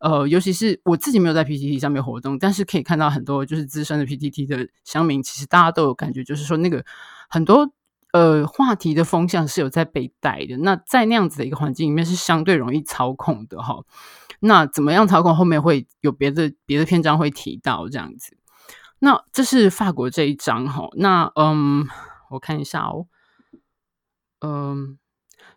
[0.00, 6.84] 呃，尤其是我自己没有在 PTT 上面活动，但是可以看到很多就是资深的 PTT 的乡民，其实大家都有感觉，就是说那个
[7.28, 7.68] 很多
[8.12, 10.56] 呃话题的风向是有在被带的。
[10.58, 13.82] 那在那样子的一个环境里面，是相对容易操控的哈。
[14.38, 15.34] 那怎么样操控？
[15.34, 18.37] 后面会有别的别的篇章会提到这样子。
[19.00, 20.88] 那这是法国这一章哈。
[20.96, 21.86] 那嗯，
[22.30, 23.06] 我看一下哦。
[24.40, 24.98] 嗯，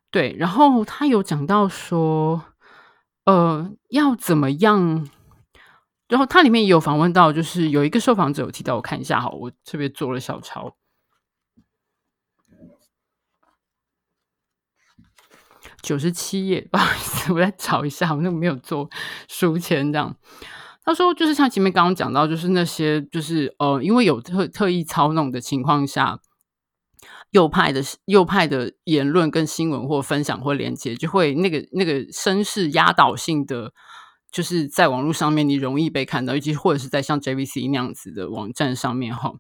[0.10, 2.46] 对，然后他有讲到说。
[3.24, 5.08] 呃，要怎么样？
[6.08, 10.76] 然后它里面也有访问到，就是有一个受访者有提到，我看一下哈，我特别做了小抄，
[15.84, 18.90] 九十七页， 不好意思，我再找一下，我那个没有做
[19.30, 20.18] 书签这样。
[20.84, 26.20] 他说，就是像前面刚刚讲到，就是那些就是呃，因为有特特意操弄的情况下。
[27.32, 33.72] 右派的右派的言论跟新闻或分享或连接，就会那个那个声势压倒性的，
[34.30, 39.36] 就是在网络上面你容易被看到，尤其或者是在像 JVC 那样子的网站上面哈。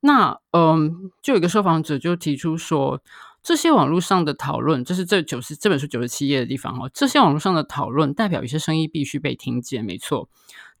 [0.00, 3.00] 那嗯，就有一个受访者就提出说，
[3.42, 6.90] 这些网络上的讨论，这是这九十这本书九十七页的地方哈。
[6.92, 10.28] 这些网络上的讨论代表一些声音必须被听见，没错。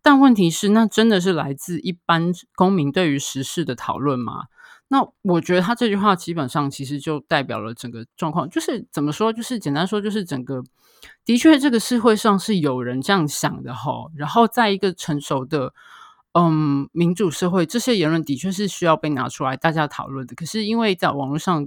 [0.04, 4.44] 但问题是，那真的是来自一般公民对于时事的讨论吗？
[4.88, 10.62] 那我觉得他这句话基本上其实就代表了整个状况，就是怎么说，就是简单说，就是整个
[11.24, 14.10] 的确这个社会上是有人这样想的哈。
[14.14, 15.72] 然后在一个成熟的
[16.34, 20.34] 嗯民主社会，这些言论的确是需要被拿出来大家讨论的。
[20.34, 21.66] 可是因为在网络上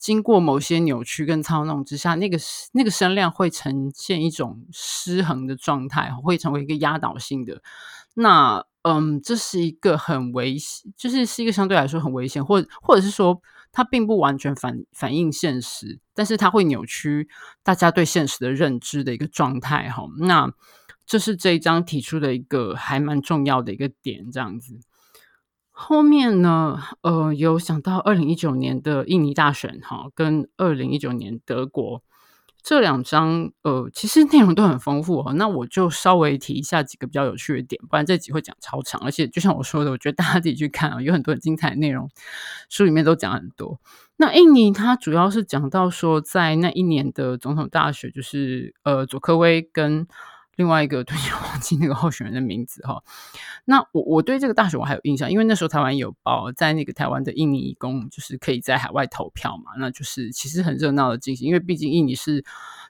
[0.00, 2.36] 经过某些扭曲跟操弄之下，那个
[2.72, 7.62] 那个声量会呈现一种失衡的状态，会成为一个压倒性的
[8.14, 8.64] 那。
[8.82, 17.28] 嗯，这是一个很危险，就是是一个相对来说很危险，或或者是说它并不完全反反映现实，但是它会扭曲
[17.62, 20.04] 大家对现实的认知的一个状态哈。
[20.20, 20.50] 那
[21.04, 24.80] 这是这一章提出的一个还蛮重要的一个点，这样子。
[25.82, 32.02] 后面呢，呃，有想到二零一九年的印尼大选哈，跟二零一九年德国
[32.62, 35.32] 这两张，呃，其实内容都很丰富哦。
[35.32, 39.00] 那我就稍微提一下几个比较有趣的点，不然这集会讲超长。
[39.00, 42.10] 而且就像我说的，我觉得大家自己去看啊，有很多很精彩的内容，
[42.68, 43.80] 书里面都讲很多。
[44.18, 50.06] 那印尼它主要是讲到说，在那一年的总统大选，就是呃，佐科威跟。
[50.60, 53.02] 另外一个突然忘记那个候选人的名字哈，
[53.64, 62.44] 那我我对这个大选我还有印象，因为那时候台湾有报，在那个台湾的印尼移工就是可以在海外投票嘛，那就是其实很热闹的进行，因为毕竟印尼是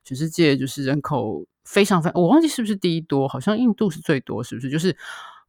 [0.04, 4.68] 全世界就是人口非常非，我忘记是不是第一多，好像印度是最多，是不是？
[4.68, 4.96] 就是。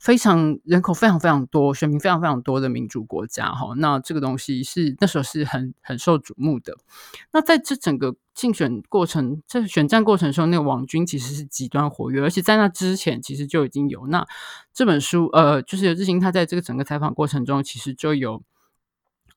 [0.01, 6.75] 非常人口非常非常多，选民非常非常多的民主国家哈，那这个东西是那时候是很很受瞩目的。
[7.31, 14.07] 那在这整个竞选过程，这选战过程中，那个网军其实是极端活跃，而且在那之前其实就已经有。
[14.07, 14.25] 那
[14.73, 18.41] 这本书呃，就是刘志兴他在这个整个采访过程中，其实就有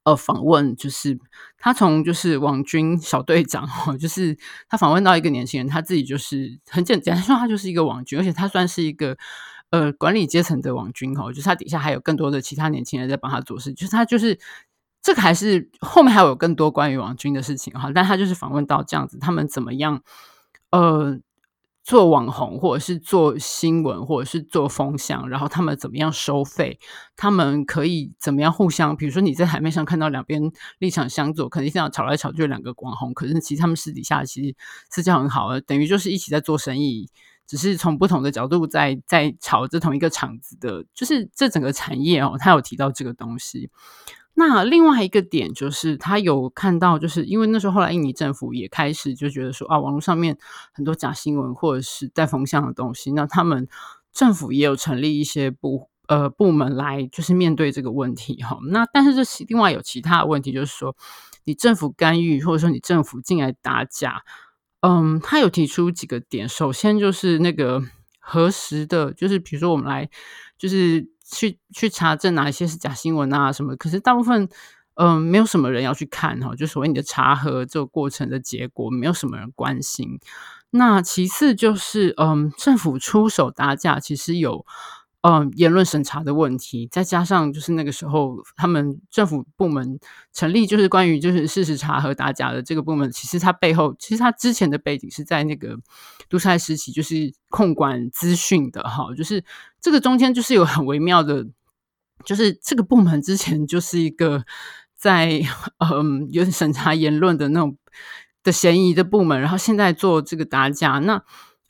[0.05, 1.19] 呃访问，就是
[1.59, 4.39] 他从就是网军小队长哈，就是
[4.71, 9.19] 他访问到一个年轻人，他自己就是很简单说，他就是一个网军，而且他算是一个。
[9.75, 14.39] 呃，管理阶层的网军哈，就是他底下还有更多的其他年轻人在帮他做事，就是他就是
[15.03, 20.01] 这个还是后面还有更多关于网军的事情哈，但他就是访问到这样子，他们怎么样
[20.71, 21.19] 呃
[21.83, 26.79] 做网红，或者是做新闻，或者是做风向，然后他们怎么样收费，
[27.17, 30.41] 他们可以怎么样互相，比如说你在台面上看到两边
[30.79, 34.55] 立场相左，肯定这样吵来吵去两个网红，可是其实他们私底下其实
[34.89, 37.09] 私交很好，等于就是一起在做生意。
[37.47, 43.71] 只是从不同的角度在在炒这同一个场子的，就是这整个产业哦，他有提到这个东西。
[44.37, 50.37] 那另外一个点就是，他有看到，就是因为那时候后来印尼政府也开始就觉得说啊，网络上面
[50.73, 53.69] 很多假新闻或者是带风向的东西，那他们
[54.13, 58.59] 政府也有成立一些部呃部门来就是面对这个问题哈。
[58.71, 60.97] 那但是这是另外有其他的问题，就是说
[61.45, 64.25] 你政府干预或者说你政府进来打假。
[64.87, 67.83] 嗯，他有提出几个点，首先就是那个
[68.21, 70.11] 核实的，就是比如说我们来，
[70.59, 74.47] 就是去去查证哪一些是假新闻啊什么，可是大部分
[74.97, 80.21] 嗯没有什么人要去看哈，就所谓你的查核这个过程的结果，没有什么人关心。
[80.69, 84.67] 那其次就是嗯，政府出手打假，其实有。
[85.27, 89.99] 嗯，言论审查的问题，再加上就是那个时候，他们政府部门
[90.35, 95.79] 成立，就是关于就是事实查核打假的这个部门，其实它背后，其实它之前的背景是在那个
[96.29, 99.43] 独裁时期，就是控管资讯的哈，就是
[99.81, 101.47] 这个中间就是有很微妙的，
[102.27, 104.45] 就是这个部门之前就是一个
[104.95, 105.41] 在
[105.79, 107.79] 嗯有审查言论的那种
[108.43, 111.23] 的嫌疑的部门，然后现在做这个打假，那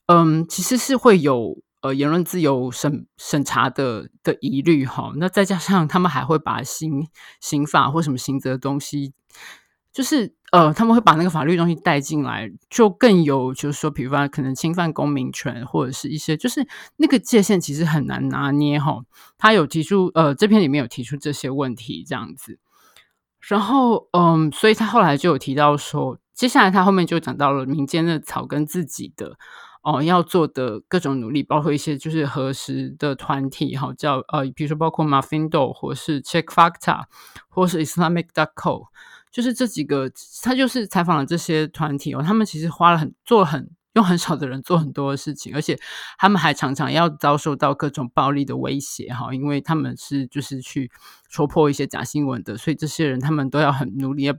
[0.07, 1.63] 嗯其实是会有。
[1.85, 7.07] 呃，言论自由审审查的的疑虑哈，那再加上他们还会把刑
[7.43, 9.13] 刑法或什么刑责的东西，
[9.93, 16.67] 就是呃，他们会把那个法律东西带进来，就更有就是说，比如说可能侵犯公民权或者是一些，就是
[16.97, 19.03] 那个界限其实很难拿捏哈。
[19.37, 22.59] 他有提出呃，这篇里面有提出这些问题这样子，
[23.41, 29.37] 然后嗯，所以他后来就有提到说，接下来他后面就讲到了民间的草根自己的。
[29.85, 37.05] 哦，要做的各种努力，包括一些就是核实的团体，哈，叫呃，比如说包括 Mafindo 或是 Check Factor，
[37.49, 38.87] 或是 Islamic.co，
[39.31, 40.11] 就是这几个，
[40.43, 43.71] 他就是采访了这些团体哦，他们其实花了很做了很。
[43.95, 45.79] 用很少的人做很多的事情，而且
[46.19, 50.91] 他们还常常要遭受到各种暴力的威胁哈，因为他们是就是去
[51.29, 54.33] 戳破一些假新闻的，所以这些人他们都要很努力，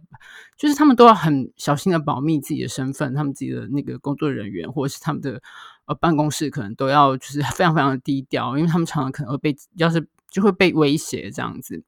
[0.58, 5.42] 就是他们都要很小心的保密自己的身份，他们自己的那个工作人员或者是他们的
[5.86, 11.84] 呃办公室可能都要就是 非常非常的低调，因为他们常常可能会被要是就会被威胁这样子。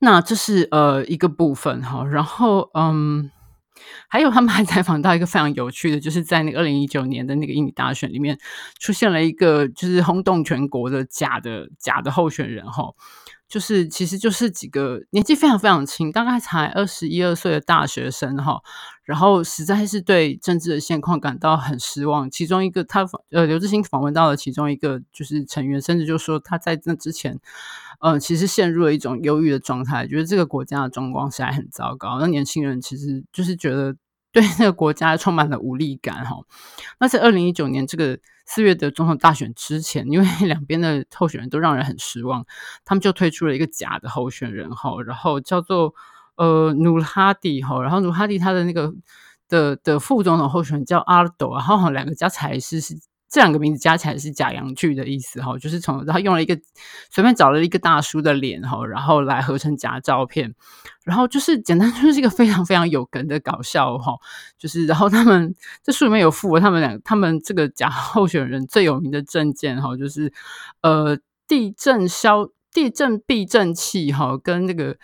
[0.00, 3.30] 那这是呃一个部分哈，然后嗯。
[4.08, 8.38] 还有，他们还采访到一个非常有趣的，就是在那个二零一九年的那个印尼大选里面，
[8.78, 12.92] 出现了一个就是轰动全国的假的假的候选人哈，
[13.48, 18.60] 就是其实就是几个年纪非常非常轻，大概才二十一二岁的大学生哈，
[19.04, 22.30] 然后实在是对政治的现况感到很失望。
[22.30, 27.38] 其中一个他呃刘致昕访问到了其中一个就是成员，甚至就说他在那之前。
[28.04, 32.18] 嗯，其实陷入了一种忧郁的状态，觉得这个国家的状况实在很糟糕。
[32.18, 33.94] 那年轻人其实就是觉得
[34.32, 36.38] 对那个国家充满了无力感哈。
[36.98, 42.44] 那在二零一九年这个四月的总统大选之前，因为 两边的候选人都让人很失望，
[42.84, 45.94] 他们就推出了一个假的候选人哈，然后叫做
[46.36, 48.92] 呃努哈迪哈，然后努哈迪他的那个
[49.48, 52.94] 的的副总统候选人叫阿尔多，然后两个加起来是是。
[53.34, 56.54] 这两个名字加起来是假洋剧的意思哈，就是从他用了一个
[57.08, 60.54] 随便找了一个大叔的脸哈，然后来合成假照片，
[61.02, 64.12] 然后就是简单 就是一个非常非常有梗的搞笑哈，
[64.58, 70.30] 就是然后他们这书里面有附了他们两他们这个假 候选人最有名的证件哈，就是
[70.82, 71.16] 呃
[71.48, 74.98] 地震消地震避震器哈，跟那个。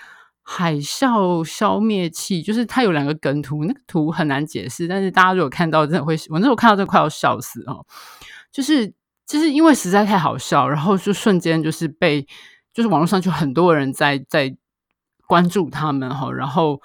[0.50, 7.84] 海啸消灭器，就是它有两个梗图，那个图很难解释，但是大家如果看到，真的会，我那时候看到，真的快要笑死哦。
[8.50, 8.90] 就是
[9.26, 12.26] 就是因为实在太好笑，然后就瞬间就是被，
[12.72, 14.56] 就是网络上就很多人在在
[15.26, 16.80] 关注他们哈，然后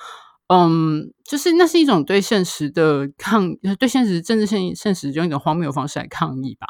[0.47, 6.67] 嗯，就是那是一种对现实的抗，对现实政治现现实用一种荒谬的方式来抗议吧。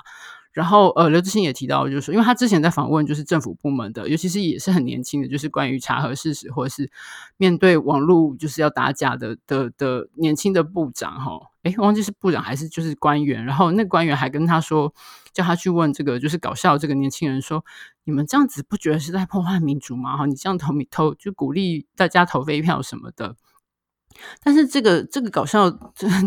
[0.53, 6.91] 然后，呃，刘志兴也提到，就是说，因为他之前在访问，就是政府部门的，尤其是也是很年轻的，就是关于查核事实或者是
[7.37, 13.43] 面对网络就是要打假的的的年轻的部长，哈，诶，忘记是部长还是就是官员。
[13.43, 14.93] 然后那官员还跟他说，
[15.33, 17.65] 叫他去问这个就是搞笑这个年轻人说，
[18.03, 20.15] 你们这样子不觉得是在破坏民主吗？
[20.17, 23.35] 哈，你这样投投就鼓励大家投废票什么的。
[24.43, 25.69] 但是这个这个搞笑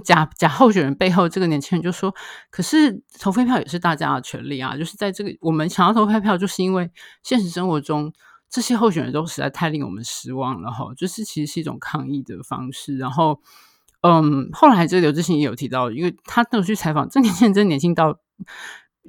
[0.04, 2.14] 假假候选人背后，这个年轻人就说
[2.50, 4.76] ：“可是投废票也是大家的权利啊！
[4.76, 6.90] 就是在这个我们想要投废票，就是因为
[7.22, 8.12] 现实生活中
[8.48, 10.92] 这些候选人都实在太令我们失望了哈。
[10.96, 12.96] 就是其实是一种抗议的方式。
[12.98, 13.40] 然后，
[14.02, 18.18] 嗯，后来这个刘志兴也有提到，因为他都有去采访，这年轻人真年轻到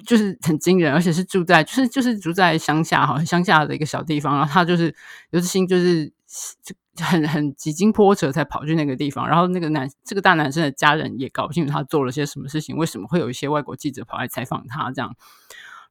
[0.06, 4.36] 就是很惊人，而且是住在就是就是住在乡下哈，乡下的一个小地方。
[4.36, 4.94] 然后他就是
[5.30, 6.12] 刘志兴，就是
[6.62, 6.74] 就。”
[7.04, 15.14] 很很几经波折才跑去那个地方，然后那个男这个大男生的家人也搞不清楚他做了些什么事情，为什么会有一些外国记者跑来采访他这样，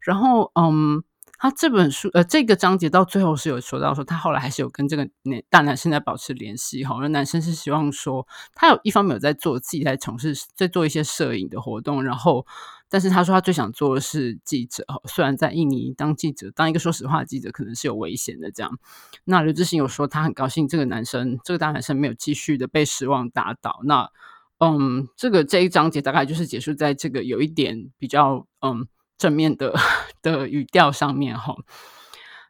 [0.02, 1.04] 然后嗯。
[1.40, 6.98] 他这本书，呃，这个章节到最后是有说到说，他后来还是有跟这个男大男生在保持联系哈。
[7.00, 12.44] 那男生是希望说，他有一方面有在做自己在从事，在做一些摄影的活动，然后，
[12.90, 15.00] 但是他说他最想做的是记者哈。
[15.06, 18.80] 虽然在印尼当记者，当一个说实话的记者可能是有危险的这样。
[19.24, 23.82] 那刘志兴有说他很高兴这个男生，这个大男生没有继续的被失望打倒。
[23.84, 24.10] 那，
[24.58, 28.88] 嗯，这个这一章节大概就是结束在这个有一点比较嗯。
[29.18, 29.74] 正面的
[30.22, 31.56] 的语调上面哈，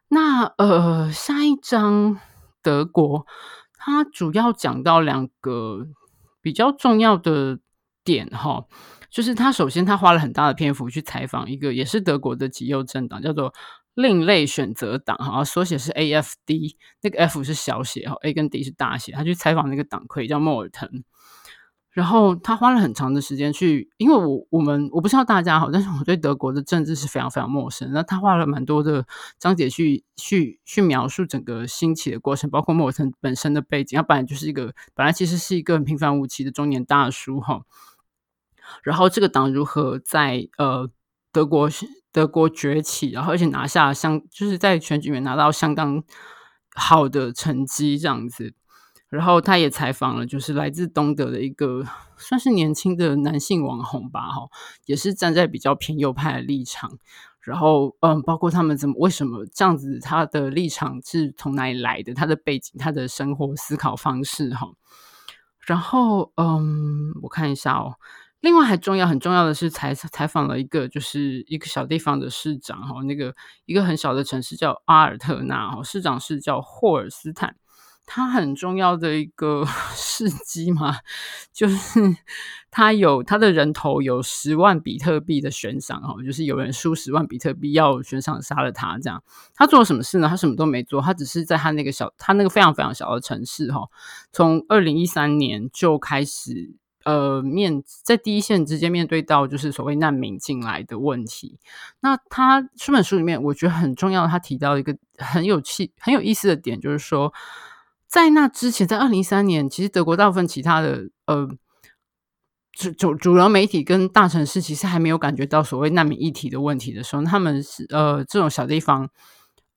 [0.08, 2.20] 那呃下一章
[2.62, 3.26] 德国，
[3.74, 5.86] 它主要讲到两个
[6.40, 7.58] 比较重要的
[8.04, 8.66] 点哈，
[9.10, 13.52] 就是他首先他花了很大的篇幅去采访一个也是德国的极右政党，叫做
[13.94, 20.88] 另类选择党哈，缩写是 AFD，那个 F 是小写哈，A 跟 D 是大写，他去采访那个党魁叫莫尔滕。
[21.90, 27.90] 然后他花了很长的时间去，因为我我们我不知道大家好，但是我对德国的政治是非常非常陌生。
[27.92, 29.04] 那他花了蛮多的
[29.38, 33.96] 章节去去去描述整个兴起的过程，包括莫尔本身的背景。
[33.96, 37.62] 他本来就是一个本来其实是一个很平凡无奇的中年大叔哈。
[38.84, 40.88] 然后这个党如何在呃
[41.32, 41.68] 德国
[42.12, 46.04] 德国崛起，然后而且拿下相就是在选举里面拿到相当
[46.74, 48.54] 好的成绩这样子。
[49.08, 51.84] 然后他也采访了，就是来自东德的一个
[52.16, 54.48] 算是年轻的男性网红吧，哈，
[54.84, 56.98] 也是站在比较偏右派的立场。
[57.40, 64.68] 然后，嗯，包括他们怎么为什么这样子，他的立场是从哪里来的，他的背景，他的生活思考方式，哈。
[65.60, 67.94] 然后，嗯，我看一下哦。
[68.40, 73.34] 另外还重要很重要的是采采访了一个就是一个小地方的市长，哈，那个
[73.64, 77.56] 一个很小的城市叫阿尔特纳，哈，市长是叫霍尔斯坦。
[78.10, 80.96] 他很重要的一个 事迹嘛，
[81.52, 82.00] 就是
[82.70, 89.22] 他有他的人头有十万比特币的悬赏哈，就是有人输十万比特币要悬赏杀了他这样。
[89.54, 90.26] 他做了什么事呢？
[90.26, 93.88] 他什么都没做，他只是在他那个小他那个非常非常小的城市哈，
[94.32, 101.58] 从二零一三年就开始呃面在第一线直接面对到就是所谓难民进来的问题。
[102.00, 107.34] 那他这本书里面我觉得很重要，他提到一个很有趣很有意思的点，就是说。
[108.08, 111.46] 在那之前，在二零一三年，其实德国大部分其他的呃
[112.72, 119.10] 主主主流媒体跟大城市，其实还没有感觉到所谓难民议题的问题的时候，他们是呃这种小地方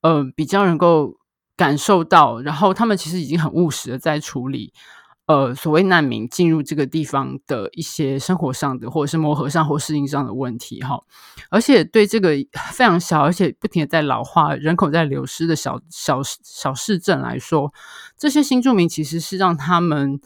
[0.01, 1.17] 呃比较能够
[1.57, 4.73] 感受到，然后他们其实已经很务实的在处理。
[5.31, 10.99] 呃，所谓难民进入这个地方的一些生活上的，或者是磨合上或适应上的问题，哈，
[11.49, 12.31] 而且对这个
[12.73, 17.73] 非常小，而且不停的在老化、人口在流失的小小小市镇来说，
[18.17, 20.19] 这些新住民其实是让他们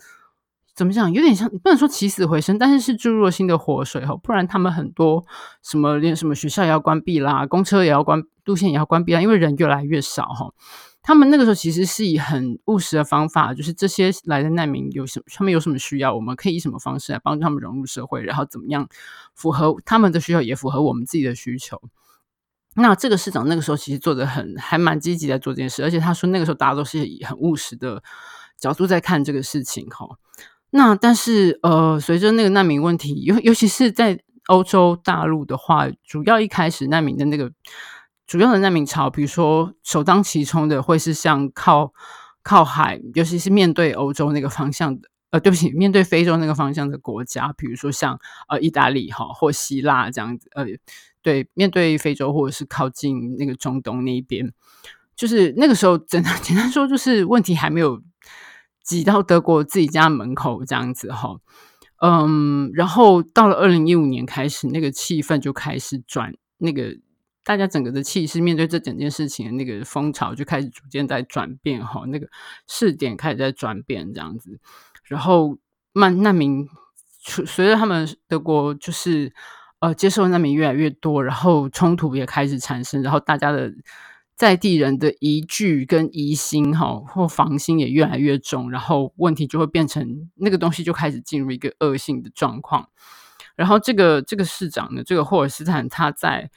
[0.74, 5.24] 怎么讲，有点像不能说起死回生，但是是注入了新的活水，哈，不然他们很多
[5.62, 10.52] 什么连什么学校也要关闭啦，公车也要关，路线也要关闭啦，因为人越来越少，哈。
[11.08, 18.90] 他们那个时候其实是以很务实的方法，就是这些来的难民有什么，他们有什么需要，我们可以以什么方式来帮助他们融入社会，然后怎么样
[19.36, 21.80] 符合他们的需求，也符合我们自己的需求。
[22.74, 28.02] 那这个市长那个时候其实做得很还蛮积极在做这件事，而且他说那个时候大家都是以很务实的
[28.58, 30.08] 角度在看这个事情哈。
[30.72, 37.52] 那但是呃，随着那个难民问题，尤尤其是在欧洲大陆的话，主要一开始难民的那个。
[38.28, 41.94] 主要的难民潮，比如说首当其冲的会是像靠
[42.42, 50.66] 靠海，尤其是面对欧洲那个方向的，呃，对不起，面对非洲那个方向的国家，比如说像呃意大利哈或希腊这样子，呃，
[51.22, 54.52] 对，面对非洲或者是靠近那个中东那边，
[55.16, 58.02] 就是那个时候，简单 简单说，就是问题还没有
[58.84, 61.38] 挤到德国自己家门口这样子哈，
[62.02, 66.98] 嗯，然后到了二零一五年开始，那个气氛就开始转那个。
[67.46, 72.28] 大家整个的气势，面对这整件事情的那个风潮就开始逐渐在转变哈，那个
[72.68, 74.60] 视点开始在转变这样子，
[75.04, 75.56] 然后
[75.94, 76.68] 慢难民
[77.20, 79.32] 随着他们德国就是
[79.78, 83.72] 呃接受难民越来越多，然后冲突也开始产生，然后大家的
[84.36, 92.90] 在地人的疑惧跟疑心哈或防心也越来越重，然后问题就会变成那个东西就开始进入一个恶性的状况，
[93.56, 96.50] 然后这个这个市长呢，这个霍尔斯坦他在。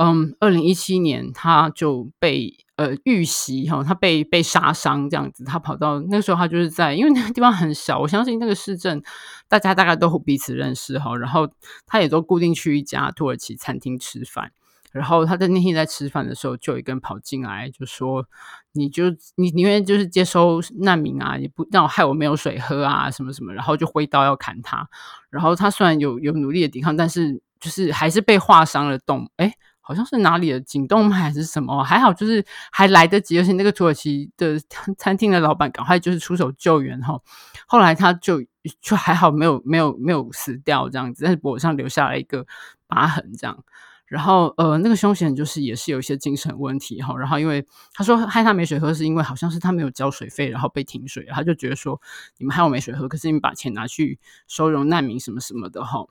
[0.00, 5.42] 嗯，二零一七年他就被呃遇袭哈，他被被杀伤这样子。
[5.42, 9.02] 他跑到那个时候，他就是在因为那个地方很小，我相信那个市镇
[9.48, 11.16] 大家大概都彼此认识哈。
[11.16, 11.48] 然后
[11.84, 14.52] 他也都固定去一家土耳其餐厅吃饭。
[14.92, 18.24] 然后他在那天在吃饭的时候，就有一个人跑进来就说
[18.72, 24.88] ：“你就你宁愿就是接收难民啊，你不让我害我没有水喝啊，什么什么。”然后就挥刀要砍他。
[25.28, 29.52] 然后他虽然有有努力的抵抗，但是就是还是被划伤了洞哎。
[29.88, 34.60] 好像是哪里的颈动脉还是什么，还好就是还来得及，而且那个土耳其的
[34.98, 37.18] 餐 厅的老板赶快就是出手救援哈。
[37.66, 38.44] 后来他就
[38.82, 42.46] 就还好没有没有没有死掉这样子，但是脖子上留下了一个
[42.86, 43.64] 疤痕这样。
[44.04, 47.16] 然后呃那个凶嫌就是也是有一些精神问题哈。
[47.16, 51.98] 然后因为他说害他没水喝，是因为好像是他没有交水费，然后被停水，他就觉得说
[52.36, 54.18] 你们害我没水喝，可是你们把钱拿去
[54.48, 56.04] 收容难民什么什么的哈。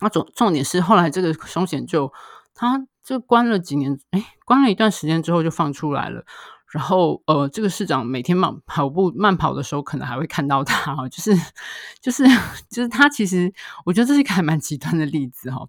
[0.00, 2.10] 那重重点是后来这个凶嫌就。
[2.56, 6.24] 他就关了几年，哎，关了一段时间之后就放出来了。
[6.72, 11.32] 然后，呃，这个市长每天慢跑步慢跑的时候，可能还会看到他哦，就是，
[12.00, 12.24] 就是，
[12.68, 13.52] 就是他其实，
[13.84, 15.68] 我觉得这是一个还蛮极端的例子哈。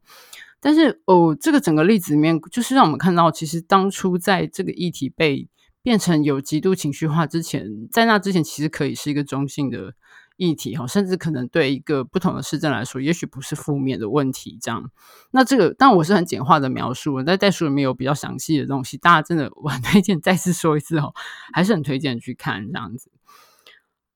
[0.59, 5.47] 但是，哦，这个整个例子里面，就是让我们看到，其实当初在这个议题被
[5.83, 9.93] 变成有极度情绪化之前，在那之前，其实可以是一个中性的。
[10.37, 14.57] 议题哈，甚至可能对一个不同的市政来说，也许不是负面的问题。
[14.61, 14.89] 这样，
[15.31, 21.13] 那这个，但我是很简化的描述，在在书里面有比较详细的东西，大家真的我很推荐再次说一次哦，
[21.51, 23.11] 还是很推荐去看这样子。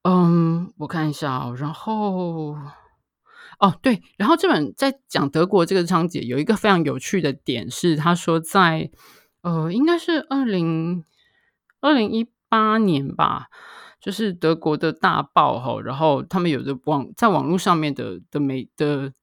[0.03, 2.55] 嗯，我看一下哦，然后
[3.59, 8.89] 哦对，然后这本在讲德国这个章节有一个非常有趣的点是，他说在
[9.41, 11.03] 呃，应该是二零
[11.79, 13.49] 二零一八年吧。
[14.01, 19.13] 就是德国的大报哈，然后他们有的网在网络上面的的媒的，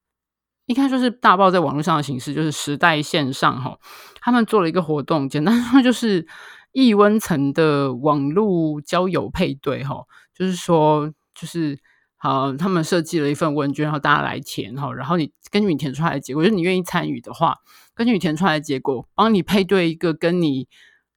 [0.67, 3.77] 应该说是大报在网络上的形式，就是时代线上哈，
[4.21, 6.25] 他们做了一个活动，简单说就是
[6.71, 11.77] 异温层的网络交友配对哈，就是说就是
[12.17, 17.57] 好，他们设计了一份问卷，然后大家来填哈，然后你根据你填出来的结果，就是你愿意参与的话，
[17.97, 20.69] 根据你填出来的结果，帮你配对一个跟你。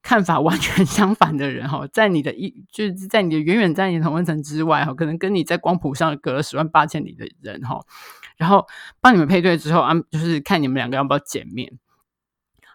[0.01, 7.79] 看法完全 相反的人哈，在你的一就是在你的远远在你的同温层之外哈，可能跟你在光谱上隔了十万八千里的人哈，
[8.37, 8.65] 然后
[8.99, 11.71] 帮你们配对之后啊，就是看你们两个要不要见面。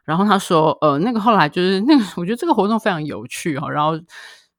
[0.05, 3.69] 然后他说，呃，那个后来就是那个，我觉得这个活动非常有趣哈。
[3.69, 4.01] 然后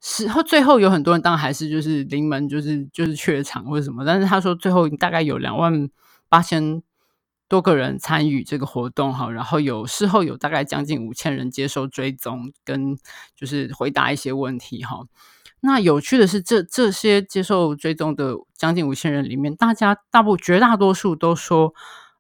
[0.01, 5.89] 是后最后有很多人当然还是就是临门就是就是怯场或者什么，但是他说最后大概有两万
[6.27, 6.83] 八千。
[7.49, 12.97] 多个人参与这个活动哈，然后有事后有大概将近五千人接受追踪跟
[13.35, 15.05] 就是回答一些问题哈。
[15.61, 21.73] 那有趣的是，这这些接受追踪的将近五千人里面，大家大部绝大多数都说，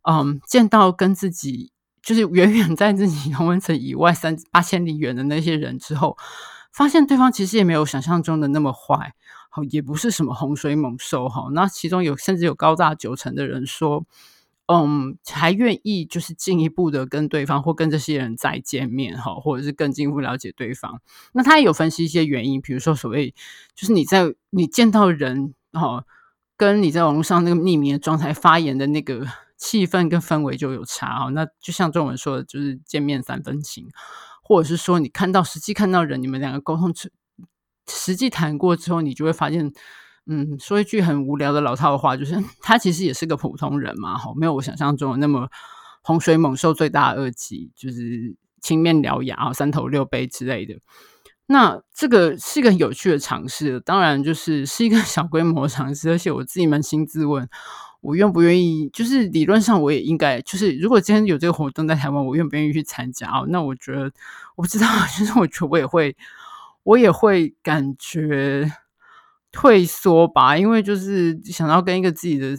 [0.03, 1.71] 嗯，见到跟自己
[2.01, 6.17] 就是远远在自己同温层以外三八千里远的那些人之后，
[6.71, 9.13] 发现对方其实也没有想象中的那么坏，
[9.49, 11.49] 好，也不是什么洪水猛兽哈。
[11.51, 14.05] 那其中有甚至有高达九成的人说。
[14.67, 21.01] 嗯，还愿意就是进一步的跟对方或跟这些人再见面哈，或者是更进一步了解对方。
[21.31, 23.33] 那他也有分析一些原因，比如说所谓
[23.73, 26.03] 就是你在你见到人哈，
[26.57, 31.29] 跟你在网络上那个匿名的状态发言的那个气氛跟氛围就有差哈。
[31.29, 33.87] 那就像中文说的，就是见面三分情，
[34.43, 37.09] 或者是说你看到实际看到人，你们两个沟通实
[37.89, 39.71] 实际谈过之后，你就会发现，
[40.29, 45.49] 嗯，说一句很无聊的老套的话，就是 他其实也是个普通人嘛，哈，没有我想象中的那么
[46.01, 50.75] 洪水猛兽、罪大恶极，就是青面獠牙、三头六臂之类的。
[51.49, 57.47] 那这个是一个有趣的尝试，当然就是是一个 小规模的尝试，而且我自己扪心自问，
[58.01, 58.89] 我愿不愿意？
[58.91, 63.29] 就是理论上我也应该，就是如果今天有这个活动在台湾，我愿不愿意去参加？
[63.31, 64.11] 哦，那我觉得
[64.57, 64.85] 我不知道，
[65.17, 66.17] 就是我觉得我也会，
[66.83, 68.69] 我也会感觉
[69.51, 72.57] 退缩吧，因为就是想要跟一个自己的。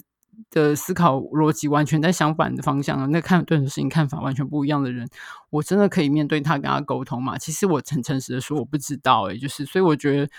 [0.50, 5.06] 的思考逻辑完全在相反的方向，那看对的事情看法完全不一样的人，
[5.50, 7.36] 我真的可以面对他跟他沟通吗？
[7.36, 9.34] 其实我很诚实的说，我不知道、欸。
[9.34, 10.30] 诶，就是所以我觉得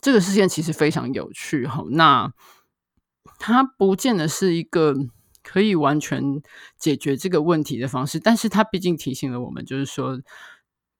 [0.00, 1.82] 这个事件其实非常有趣哈。
[1.90, 2.30] 那
[3.38, 4.94] 它不见得是一个
[5.42, 6.22] 可以完全
[6.78, 10.20] 解决这个问题的方式，但是它毕竟提醒了我们，就是说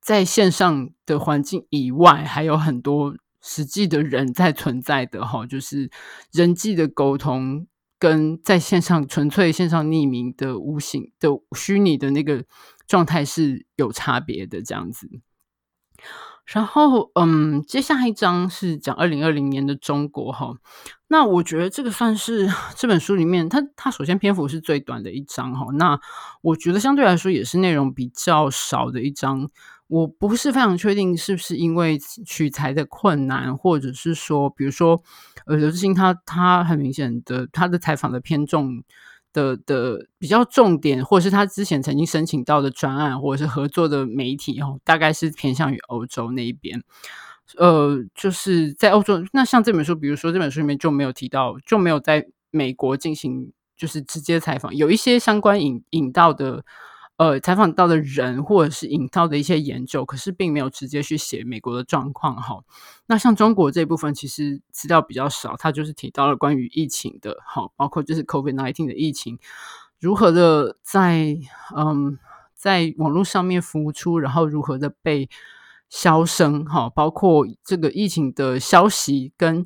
[0.01, 5.89] 在线上的环境以外，还有很多实际的人在存在的哈，就是
[6.31, 7.67] 人际的沟通。
[7.99, 12.45] 跟在线上纯粹线上匿名的无形的虚拟的那个
[12.85, 15.09] 状态是有差别的，这样子。
[16.45, 20.57] 然后，嗯，接下一章是讲二零二零年的中国哈。
[21.07, 25.65] 那我觉得这个算是这本书里面，它它首先篇幅是最短的一章哈。
[25.73, 25.99] 那
[26.43, 29.49] 我觉得相对来说也是内容比较少的一章。
[29.87, 35.01] 我不是非常确定是不是因为取材的困难，或者是说，比如说，
[35.45, 38.83] 呃，刘志兴他他很明显的他的采访的偏重
[39.31, 46.83] 的的比较重点，或者是他之前曾经申请到的专案，或者是合作的媒体哦，大概是偏向于欧洲那一边。
[47.57, 56.65] 呃，就是在欧洲，那像这本书，比如说这本书里面就没有提到，就没有在美国进行就是直接采访，有一些相关引引到的。
[57.17, 62.59] 呃，采访到的人或者是引到的一些研究，可是并没有直接去写美国的状况哈。
[63.07, 69.39] 那像中国这一部分，其实资料比较少，它就是提到了关于疫情的哈，包括就是 COVID-19 的疫情
[69.99, 71.35] 如何的在
[71.75, 72.19] 嗯
[72.53, 75.27] 在网络上面浮出，然后如何的被
[75.89, 79.65] 销声哈，包括这个疫情的消息跟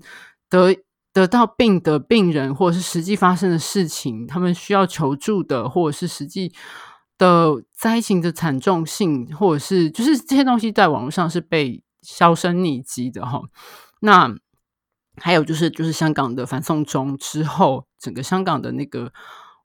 [0.49, 0.77] 得
[1.11, 6.53] 得到病的病人或者是实际发生的事情，他们需要求助的或者是实际。
[7.21, 13.43] 的灾情的惨重性，或者是就是这些东西在网络上是被销声匿迹的哈。
[13.99, 14.35] 那
[15.17, 19.13] 还有就是就是香港的反送中之后，整个香港的那个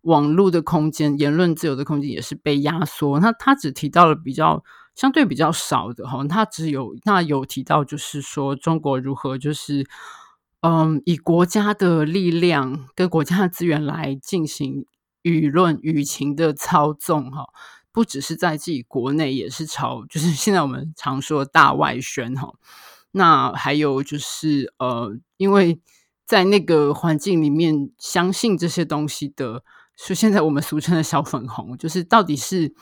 [0.02, 3.18] 网络的空间、言论自由的空间也是被压缩。
[3.20, 4.62] 那他只提到了比较
[4.94, 9.86] 相对比较少的哈，他只有那有提到就是说中国如何就是
[10.60, 14.84] 嗯以国家的力量跟国家的资源来进行。
[15.26, 17.48] 舆论舆情的操纵，哈，
[17.90, 22.54] 不只是在自己国内，也是朝，就是现在我们常说的大外宣，哈。
[23.10, 25.80] 那还有就是，呃，因为
[26.24, 29.64] 在那个环境里面，相信这些东西的，
[29.96, 32.74] 是现在我们俗称的小粉红，就是到底是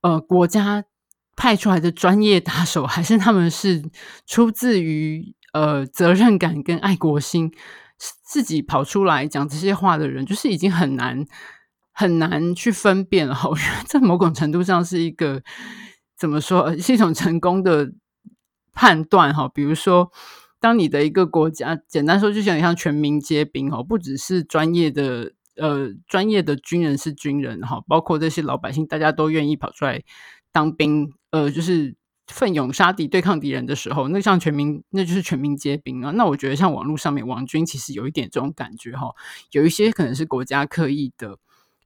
[0.00, 0.84] 呃国家
[1.36, 3.84] 派出来的专业打手，还是他们是
[4.26, 7.52] 出自于呃责任感跟爱国心，
[8.24, 11.26] 自己跑出来讲这些话的人，就是已经很难。
[11.98, 15.42] 很难去分辨了， 我觉得在某种程度上是一个
[16.14, 17.90] 怎么说，是一种成功的
[18.74, 19.48] 判断哈。
[19.48, 20.12] 比如说，
[20.60, 30.02] 当你的一个国家，简单说就像像全民皆兵哈，不只是专业的呃专业的军人是军人哈，包括这些老百姓，大家都愿意跑出来
[30.52, 36.10] 当兵，呃，就是奋勇杀敌对抗敌人的时候，那像全民那就是全民皆兵啊。
[36.10, 39.14] 那我觉得像网络上面王军其实有一点这种感觉哈，
[39.52, 41.38] 有一些可能是国家刻意的。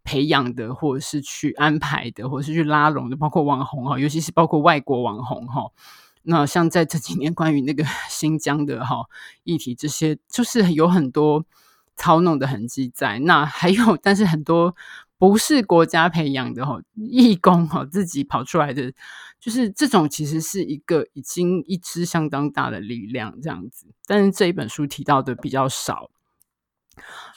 [0.04, 5.70] 培养的，或者是去安排的，或者是去拉拢的，包括网红哈，尤其是包括外国网红哈。
[6.22, 9.06] 那像在这几年关于那个 新疆的哈
[9.44, 11.44] 议题，这些就是有很多
[11.96, 13.18] 操弄的痕迹在。
[13.20, 14.76] 那还有， 但是很多
[15.16, 18.92] 不是国家培养的哈义工哈自己跑出来的，
[19.40, 23.86] 就是这种其实是一个已经一支相当大的力量这样子。
[24.06, 26.10] 但是这一本书提到的比较少。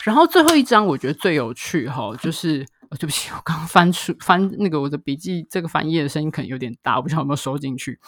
[0.03, 2.65] 然后最后一章我觉得最有趣哈，就是
[2.99, 7.99] 对不起，我刚翻出翻那个我的笔记，这个翻页的声音可能有点大，我不知道有没有收进去。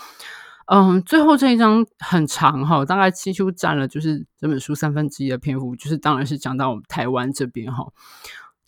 [0.67, 7.85] 嗯，最后这一章很长哈，大概几乎占了就是这本书三分之一的篇幅，就是当然是讲到我们台湾这边哈。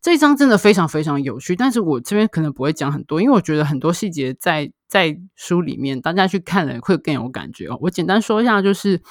[0.02, 7.78] 这一章真的非常非常有趣，但是我这边可能不会讲很多，因为我觉得很多细节在在书里面，大家去看了会更有感觉哦。
[7.82, 9.02] 我简单说一下，就是。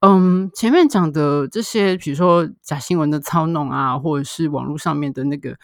[0.00, 5.56] 嗯，前面讲的这些，比如说假新闻的操弄啊，或者是网络上面的那个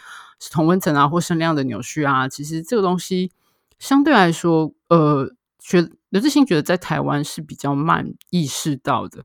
[0.51, 3.31] 同温层啊，或声量的扭曲啊，其实这个东西
[3.79, 9.25] 相对来说，呃，觉刘志兴觉得在台湾是比较慢意识到的。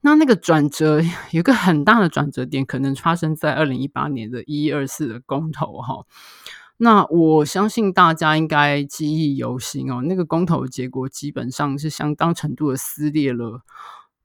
[0.00, 6.06] 那那个转折 有个很大的转折点，可能发生在二零一八年的一一二四的公投哈。
[6.76, 10.00] 那我相信大家应该记忆犹新哦。
[10.02, 13.62] 那个公投的结果基本上是相当程度的撕裂了，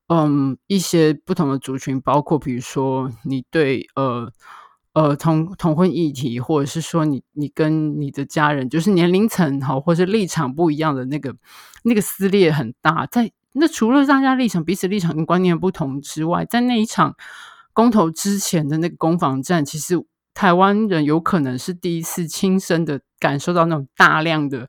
[0.07, 4.31] 嗯，一些不同的族群，包括比如说你对呃
[4.93, 11.35] 呃同同婚议题，或者是说你你跟你的家人就是年龄层哈，或是立场不一样的那个
[11.83, 13.31] 那个撕裂很大，在。
[13.55, 17.15] 那除了大家立场、彼此立场跟观念不同之外，在那一场
[17.71, 19.93] 公投之前的那个攻防战，其实
[20.33, 24.67] 台湾人有可能是第一次亲身的感受到那种大量的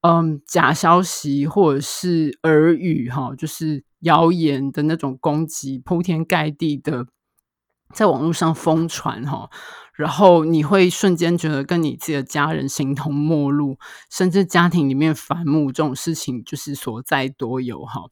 [0.00, 7.06] 嗯假消息或者是耳语哈，就是谣言的那种攻击，铺天盖地的
[7.92, 9.50] 在网络上疯传哈。
[9.94, 13.78] 然后你会瞬间觉得跟你自己的家人形同陌路，
[14.10, 18.02] 甚至家庭里面反目这种事情就是所在多有哈。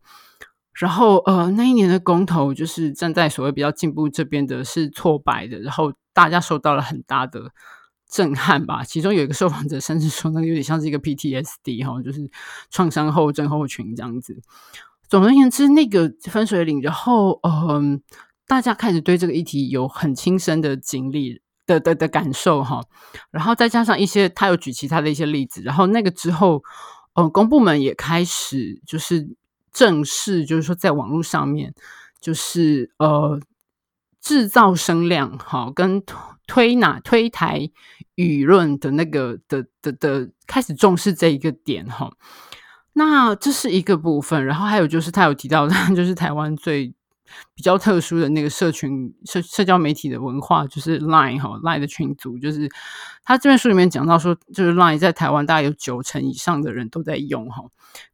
[0.73, 7.53] 然后呃，那一年的公投就是站在所谓比较进步这边的是挫败的，然后大家受到了很大的
[8.11, 8.83] 震撼吧。
[8.83, 12.31] 其中有一个受访者甚至说，那个有点像是一个 PTSD 哈，就是
[12.71, 14.41] 创伤后症候群这样子。
[15.09, 18.01] 总而言之，那个分水岭，然后嗯、
[18.47, 21.43] 大家开始对这个议题有很亲身的经历。
[21.67, 22.83] 的的的感受哈，
[23.31, 26.63] 然后再加上一些，他有举其他的一些例子，然后那个之后，
[27.15, 29.27] 嗯，公部门也开始就是
[29.73, 31.73] 正式，就是说在网络上面，
[32.21, 33.41] 就是呃
[34.21, 36.03] 制造声量哈，跟
[36.47, 37.71] 推哪推台
[38.15, 42.13] 舆论的那个的的的开始重视这一个点哈，
[42.95, 46.95] 那这是一个部分，然后还有就是他有提到，就是台湾最。
[47.53, 52.71] 比较特殊的那个社群社社交媒体的文化，就是 Line 哈 Line 的群组，就是
[53.25, 57.65] 他这本书里面讲到说，就是 Line 在台湾大概有九成以上的人都在用哈。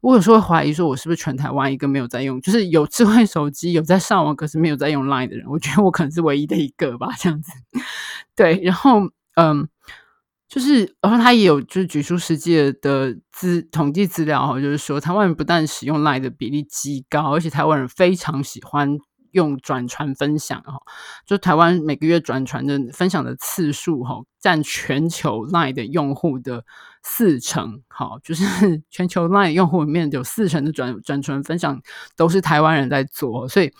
[0.00, 5.46] 我有时候会怀疑说，我是不是全台湾一个没有在用，就是有智慧手机有在上网，可是没有在用 Line 的人。
[5.48, 7.52] 我觉得我可能是唯一的一个吧，这样子。
[8.34, 9.02] 对，然后
[9.34, 9.68] 嗯，
[10.50, 18.98] 就是然后他也有就是举出实际的资统计资料哈，就是说台湾人不但使用 Line 的比例极高，而且台湾人非常喜欢。
[19.32, 20.80] 用转传分享哈，
[21.24, 26.64] 就台湾每个月转传的分享的次数哈，占全球 Line 的用户的
[27.04, 28.42] 四成，好，就是
[28.90, 31.80] 全球 Line 用户里面有四成的转转传分享
[32.16, 33.72] 都是台湾人在做，所以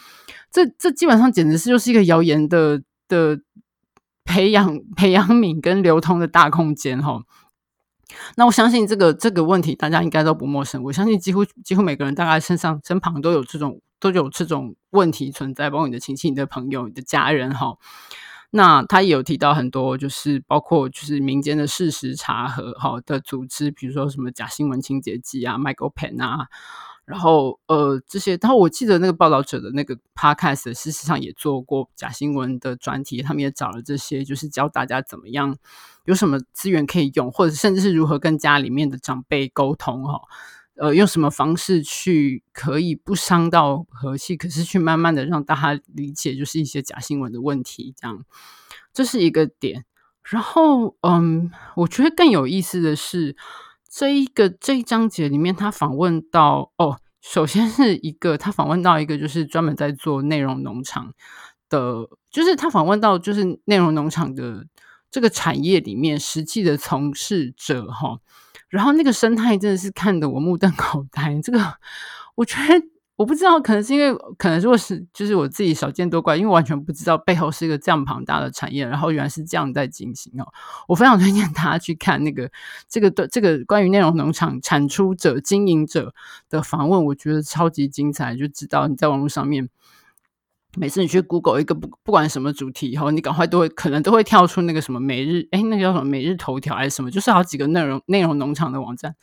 [0.53, 3.41] 这这基本上简直是就是一个谣言的的
[4.31, 7.23] 培养 培养皿跟流通的大空间哈。
[8.37, 13.81] 那我相信这个这个问题大家应该都不陌生，我相信几乎几乎每个人大概身上身旁都有这种。
[14.03, 17.77] 都有这种问题存在，包括你的亲戚、你的朋友、你的家人哈。
[18.51, 26.47] 那他也有提到很多，就是包括就是民间的事实查核哈的组织，比如说什么假新闻清洁剂啊、MyGoPen 啊，
[27.11, 28.39] 然后呃这些。
[28.41, 35.57] 然后我记得那个报道者的那个 Podcast，事实上也做过假新闻的专题，他们也找了这些，就是教大家怎么样
[36.05, 40.21] 有什么资源可以用，或者甚至是如何跟家里面的长辈沟通哈。
[40.77, 48.25] 呃，用什么方式去可以不伤到和气，可是去慢慢的让大家理解，就是一些假新闻的问题，这样，
[48.95, 49.85] 这是一个点。
[50.23, 53.37] 然后，嗯，我觉得更有意思的是，
[53.91, 61.13] 这一个这一章节里面，他访问到，哦，首先是一个他访问到一个就是专门在做内容农场
[61.69, 64.65] 的，就是他访问到就是内容农场的
[65.11, 68.21] 这个产业里面实际的从事者，哈。
[68.69, 71.41] 然后那个生态真的是看得我目瞪口呆。
[71.43, 71.59] 这个
[72.37, 72.87] 我觉得
[73.21, 80.49] 我不知道，可能是因为可能如果是就是我自己少见多怪，因为完全不知道背后是一个这样庞大的产业，然后原来是这样在进行哦。
[80.89, 82.51] 我非常推荐大家去看那个
[82.89, 86.15] 这个的这个关于内容农场产出者、经营者
[86.49, 89.69] 的访问，我觉得超级精彩，就知道你在网络上面。
[90.79, 99.15] 每次你去 Google 一个不不管什么主题以后，你赶快都会可能都会跳出那个什么每日哎，那个叫什么每日头条还是什么，就是好几个内容内容农场的网站，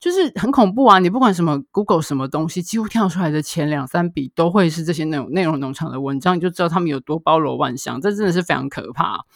[0.00, 0.98] 就是很恐怖啊！
[0.98, 9.26] 你不管什么 Google 什么东西，几乎跳出来的前两三笔都会是这些内容内容农场的文章，你就知道他们有多包罗万象，这真的是非常可怕。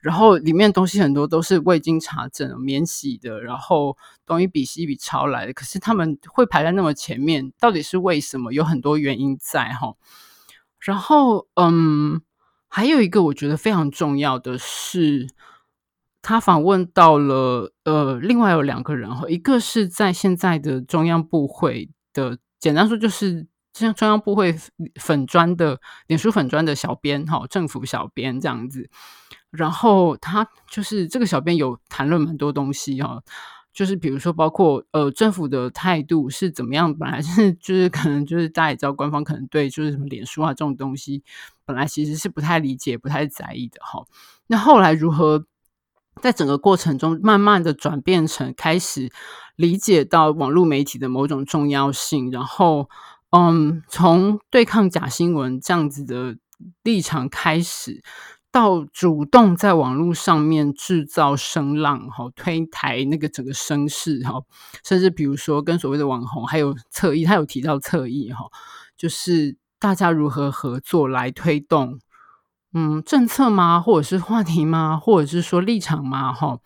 [0.00, 3.96] 然后里面东西很多都是未经查证、免洗的，然后
[4.26, 8.52] 东一笔西一笔抄来的，可是他们会排在那么前面，到底是为什么？
[8.52, 9.94] 有很多原因在哈。
[10.80, 12.22] 然后，嗯，
[12.66, 15.28] 还有一个我觉得非常重要的是，
[16.22, 24.54] 他访问到了呃，另外有两个人哈，一个是在现在的中央部会的，简单说就是像中央部会
[25.00, 28.90] 粉砖的脸书粉砖的小编哈，政府小编这样子。
[29.50, 33.20] 然后他就是这个小编有谈论蛮多东西哈。
[33.72, 41.22] 就是比如说包括呃政府的态度是怎么样，本来是就是可能就是大家也知道，官方可能对就是什么脸书啊这种东西，
[41.64, 44.04] 本来其实是不太理解、不太在意的哈。
[44.48, 45.46] 那后来如何
[46.22, 49.10] 在整个过程中慢慢的转变成开始
[49.56, 52.88] 理解到网络媒体的某种重要性，然后
[53.30, 56.36] 嗯，从对抗假新闻这样子的
[56.82, 58.02] 立场开始。
[58.52, 64.42] 到主动在网络上面制造声浪，哈，推抬那个整个声势，哈，
[64.82, 68.46] 甚至比如说跟所谓的网红还有侧翼，他有提到侧翼，哈，
[68.96, 72.00] 就是大家如何合作来推动，
[72.72, 73.80] 嗯，政策吗？
[73.80, 74.96] 或者是话题吗？
[74.96, 76.32] 或者是说立场吗？
[76.32, 76.58] 哈，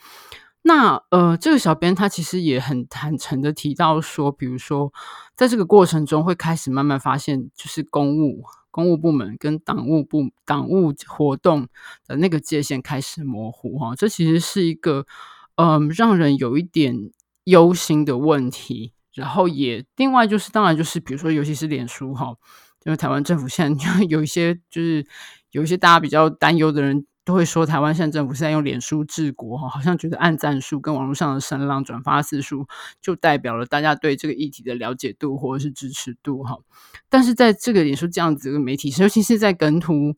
[0.62, 4.92] 那呃，这个小编他其实也很坦诚的提到说，比如说
[5.34, 8.44] 在这个过程中会开始慢慢发现，就是公务。
[8.70, 11.68] 公务部门跟党务部党务活动
[12.08, 15.06] 的那个界限开始模糊哈，这其实是一个
[15.54, 17.12] 嗯让人有一点
[17.44, 18.92] 忧心的问题。
[19.12, 22.34] 然后也另外就是当然就是比如说尤其是脸书哈，
[22.84, 25.06] 因为台湾政府现在 有一些就是
[25.54, 27.06] 有一些大家比较担忧的人。
[27.26, 32.66] 都会说台湾现在政府是在用脸书治国哈，好像觉得按赞数跟网络上的声浪、转发次数
[33.00, 36.58] 就代表了大家对这个议题的了解度或者是支持度哈。
[37.08, 40.14] 但是在这个脸书这样子的媒体，尤其是在梗图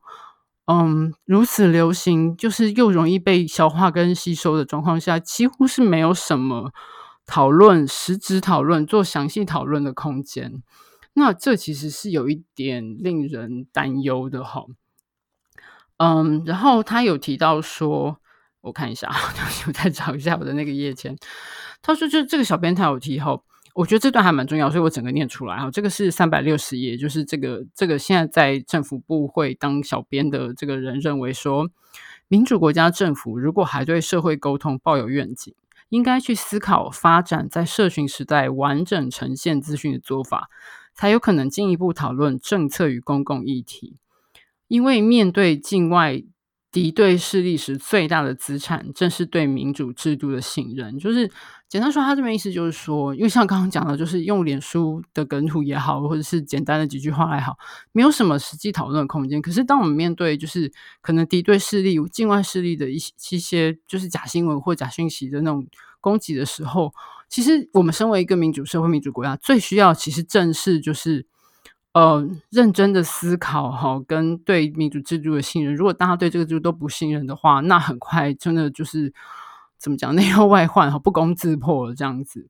[0.64, 6.72] 嗯如此流行，就是又容易被消化跟吸收的状况下，几乎是没有什么
[7.24, 10.60] 讨论、实质讨论、做详细讨论的空间。
[11.12, 14.64] 那这其实是有一点令人担忧的哈。
[15.98, 18.18] 嗯，然后他有提到说，
[18.60, 19.10] 我看一下，
[19.66, 21.16] 我再找一下我的那个页签。
[21.80, 23.42] 他说，就这个小编他有提后，
[23.74, 25.70] 我觉得这段还蛮重要，所以我整个念出来哈。
[25.70, 31.70] 这个是三百六十页，就是这个这个现在在政府部会当小编的这个人认为说，
[32.28, 35.54] 民主国家政府如果还对社会沟通抱有愿景，
[35.88, 40.50] 应该去思考发展在社群时代完整呈现资讯的做法，
[40.92, 43.96] 才有可能进一步讨论政策与公共议题。
[44.68, 46.22] 因为面对境外
[46.72, 50.98] 敌对势力时，最大的资产正是对民主制度的信任。
[50.98, 51.30] 就是
[51.68, 57.56] 简单说，他这边意思就是说，因为像刚刚讲的，就是用脸书的梗图也好，或者是简单的几句话也好，
[57.92, 59.40] 没有什么实际讨论的空间。
[59.40, 65.66] 可是，当我们面对就是可能敌对势力、境外势力的一些一些就是假新闻或假讯息的那种
[66.00, 66.92] 攻击的时候，
[67.30, 71.26] 其实我们身为一个民主社会、民主国家，最需要其实正是就是。
[71.96, 75.74] 呃，认真的思考哈，跟对民主制度的信任。
[75.74, 79.14] 如果大家对这个制度都不信任的话，那很快真的就是
[79.78, 82.48] 怎么讲，内忧外患哈，不攻自破了这样子。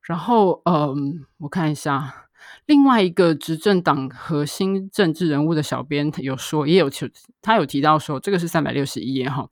[0.00, 2.28] 然后，嗯、我看一下
[2.64, 7.12] 另外一个执政党核心政治人物的小编有说，也有提，
[7.42, 9.46] 他有提到说，这个是三百六十一页哈。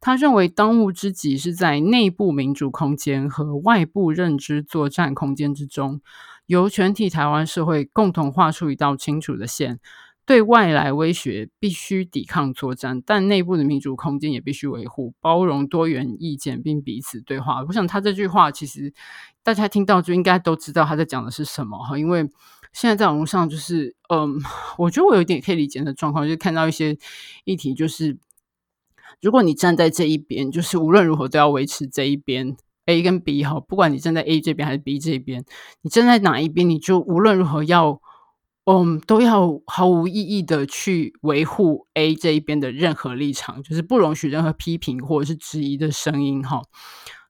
[0.00, 6.00] 他认为当务之急是在内部民主空间和外部认知作战空间之中。
[6.48, 9.78] 由全体台湾社会共同画出一道清楚的线，
[10.24, 17.62] 对外来威胁必须抵抗作战，但内部的民主空间也必须维护，包容多元意见，并彼此对话。
[17.68, 18.94] 我想他这句话其实
[19.42, 22.26] 大家听到就应该都知道他在讲的是什么哈，因为
[22.72, 24.40] 现在在网络上就是，嗯，
[24.78, 26.96] 我觉得我有一点可以理解的状况，就是看到一些
[27.44, 28.16] 议题，就是
[29.20, 32.56] 如果你站在这一边，就是无论如何都要维持这一边。
[32.88, 35.44] A 跟 B 哈，不管你站在 A 这边还是 B 这边，
[35.82, 38.00] 你站在哪一边，你就无论如何要，
[38.64, 46.62] 嗯，都要毫无意义的去维护 A 这一边的任何立场，就是不容许任何批评或者是质疑的声音哈。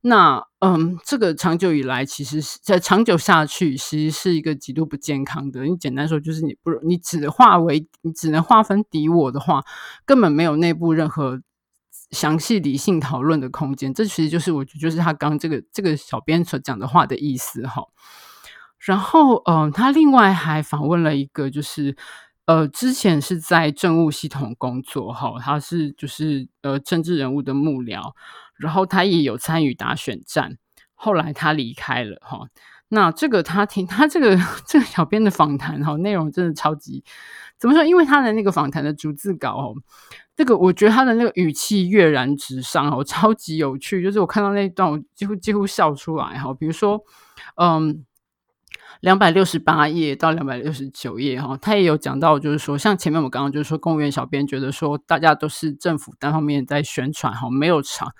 [0.00, 5.64] 那嗯，这个长久以来，其实是在长久下去，其实是一个极度不健康的。
[5.64, 9.64] 你简单说，就是你不，你只划为，你只能划分敌我的话，
[10.06, 11.40] 根本没有内部任何。
[12.10, 17.84] 详细理性讨论的空间，这其实就是我就是他刚这个这个小编所讲的话的意思哈。
[18.78, 21.96] 然后，嗯、他另外还访问了一个，就是
[22.46, 28.12] 呃，之前是在政务系统工作哈，他是就是呃政治人物的幕僚，
[28.56, 30.56] 然后他也有参与打选战，
[30.94, 32.46] 后来他离开了哈。
[32.90, 37.04] 那这个他听他这个 这个小编的访谈哈，内容真的超级
[37.58, 37.84] 怎么说？
[37.84, 39.74] 因为他的那个访谈的逐字稿哦。
[40.36, 44.00] 这个我觉得他的那个语气跃然纸上哦， 超级有趣。
[44.00, 46.54] 就是我看到那一段，我几乎几乎笑出来哈。
[46.54, 47.02] 比如说，
[47.56, 48.04] 嗯，
[49.00, 58.12] 两百六十八页到两百六十九页哈，他也有讲到，就是说，像前面我刚刚就是说，公务员小编觉得说，大家都是政府单方面在宣传哈，没有长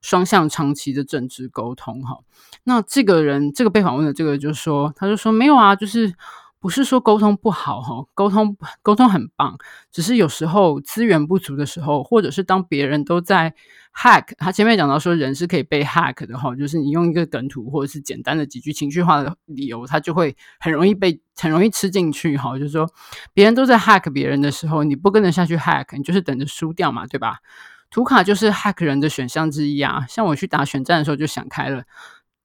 [0.00, 2.18] 双向长期的政治沟通哈。
[2.62, 6.14] 那这个人，这个被访问的这个就是说，他就说没有啊，就是。
[6.64, 9.58] 不是说沟通不好哈，沟通沟通很棒，
[9.92, 13.52] 只是有时候资源不足的时候，或者是当别人都在
[13.94, 22.58] hack，他前面讲到说人是可以被 hack 的哈，就是你用一个梗图或者是简单的几句情绪化的理由，他就会很容易被很容易吃进去哈。
[22.58, 22.90] 就是说
[23.34, 27.40] 别人都在 hack 别人的时候，你不跟着下去 hack，你就是等着输掉嘛，对吧？
[27.90, 30.06] 图卡就是 hack 人的选项之一啊。
[30.08, 31.84] 像我去打选战的时候就想开了。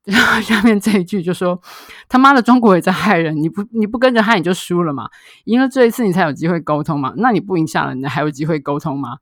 [0.10, 1.62] 然后下面这一句就说
[2.10, 5.10] ：“他妈的，中国也在害人，你不你不跟着害你就输了嘛，
[5.46, 9.18] 赢了这一次你才有机会沟通嘛，那你不赢下了，你还有机会沟通吗？”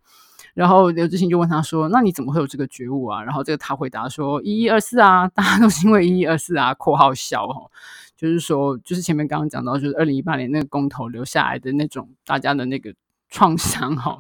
[0.56, 6.74] 然后刘志兴就问他说：“那你怎么会有这个觉悟啊？”然后这个他回答说：“一一二四啊， 大家都是因为一一二四啊。
[6.76, 7.70] ”（括号笑哦，
[8.16, 12.94] 就是说，就是前面刚刚讲到，就是二零一八年那个公投留下来的那种大家的那个
[13.30, 14.18] 创伤哈。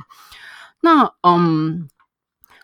[0.81, 1.87] 那嗯。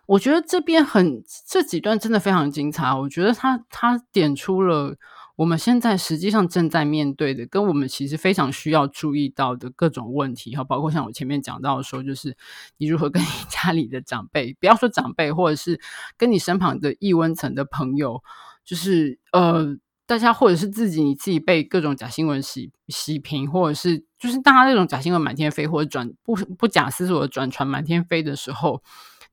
[0.06, 2.94] 我觉得这边很这几段真的非常精彩。
[2.94, 4.98] 我觉得他他点出了
[5.38, 12.38] 我们现在实际上正在面对的，跟我们其实非常需要注意到的各种问题哈，包括像我前面讲到的说，就是
[12.78, 15.80] 你如何跟你 家里的长辈，不要说长辈，或者是
[16.18, 18.22] 跟你身旁的异温层的朋友，
[18.66, 28.84] 就是呃，大家或者是自己你自己被各种假新闻洗洗屏，或者是就是大家那种假新闻满天飞，或者转不不假思索的转传满天飞的时候。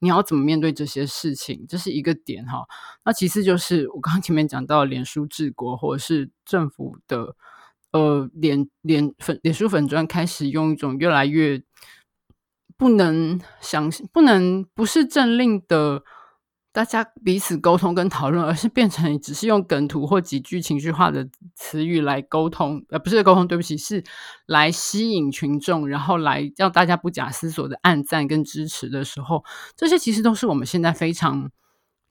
[0.01, 1.65] 你要怎么面对这些事情？
[1.69, 2.67] 这是一个点哈。
[3.05, 7.37] 那其次就是我刚刚前面讲到，脸书治国，或者是政府的
[7.93, 11.63] 呃脸脸粉脸书粉砖开始用一种越来越
[12.77, 16.03] 不能相信、不能不是政令的。
[16.73, 24.05] 大家彼此沟通跟讨论，而是变成只是用梗图或几句情绪化的词语来沟通，呃，不是沟通，对不起，是
[24.47, 29.45] 来吸引群众，然后来让大家不假思索的按赞跟支持的时候，
[29.75, 31.51] 这些其实都是我们现在非常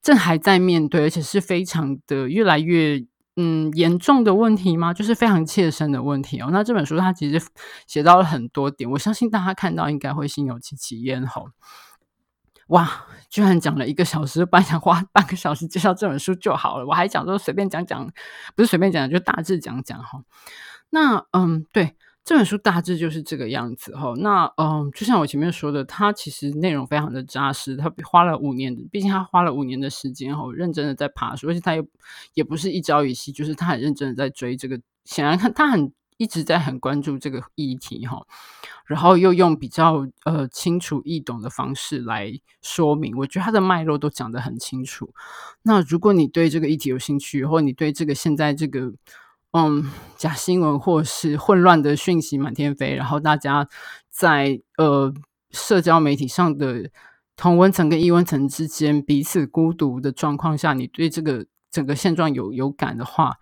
[0.02, 3.06] 正还在面对，而且是非常的越来越
[3.38, 4.94] 嗯严重的问题吗？
[4.94, 6.50] 就是非常切身的问题哦。
[6.52, 7.42] 那这本书它其实
[7.88, 11.50] 写到了很多点，我相信大家看到应该会心有戚戚焉吼。
[12.68, 18.12] 哇，居然讲了一个小时，本来想花半个小时介绍这本书就好了，我还讲说随便讲讲，
[18.56, 20.24] 不是随便讲，就大致讲讲哈。
[20.90, 24.14] 那嗯，对，这本书大致就是这个样子哈。
[24.18, 31.84] 那嗯，就像我前面说的，它其实内容非常的扎实，它花了五年，毕竟他花了五年的时间哈，认真的在爬书，而且他也
[32.34, 35.94] 也不是一朝一夕，就是他很认真的在追这个，显然看他很。
[36.20, 38.28] 一直在很关注这个议题哈，
[38.86, 45.14] 然后又用比较呃清楚易懂的方式来说明，我觉得它的脉络都讲得很清楚。
[45.62, 48.92] 那如果你对这个议题有兴趣，或你对这个现在这个
[49.54, 53.70] 嗯假新闻或是混乱的讯息满天飞，然后大家
[54.10, 55.14] 在呃
[55.52, 56.92] 社交媒体上的
[57.38, 63.38] 同温层跟异温层之间彼此孤独的状况下，你对这个整个现状有有感的话。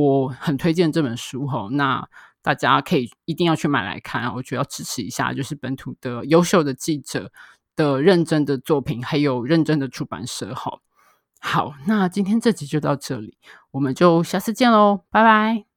[0.00, 2.08] 我很推荐这本书哈，那
[2.40, 7.30] 大家可以一定要去买来看，我觉得要支持一下，就是本土的优秀的记者
[7.76, 10.78] 的认真的作品，还有认真的出版社哈。
[11.40, 13.36] 好，那今天这集就到这里，
[13.72, 15.71] 我们就下次见喽，拜拜。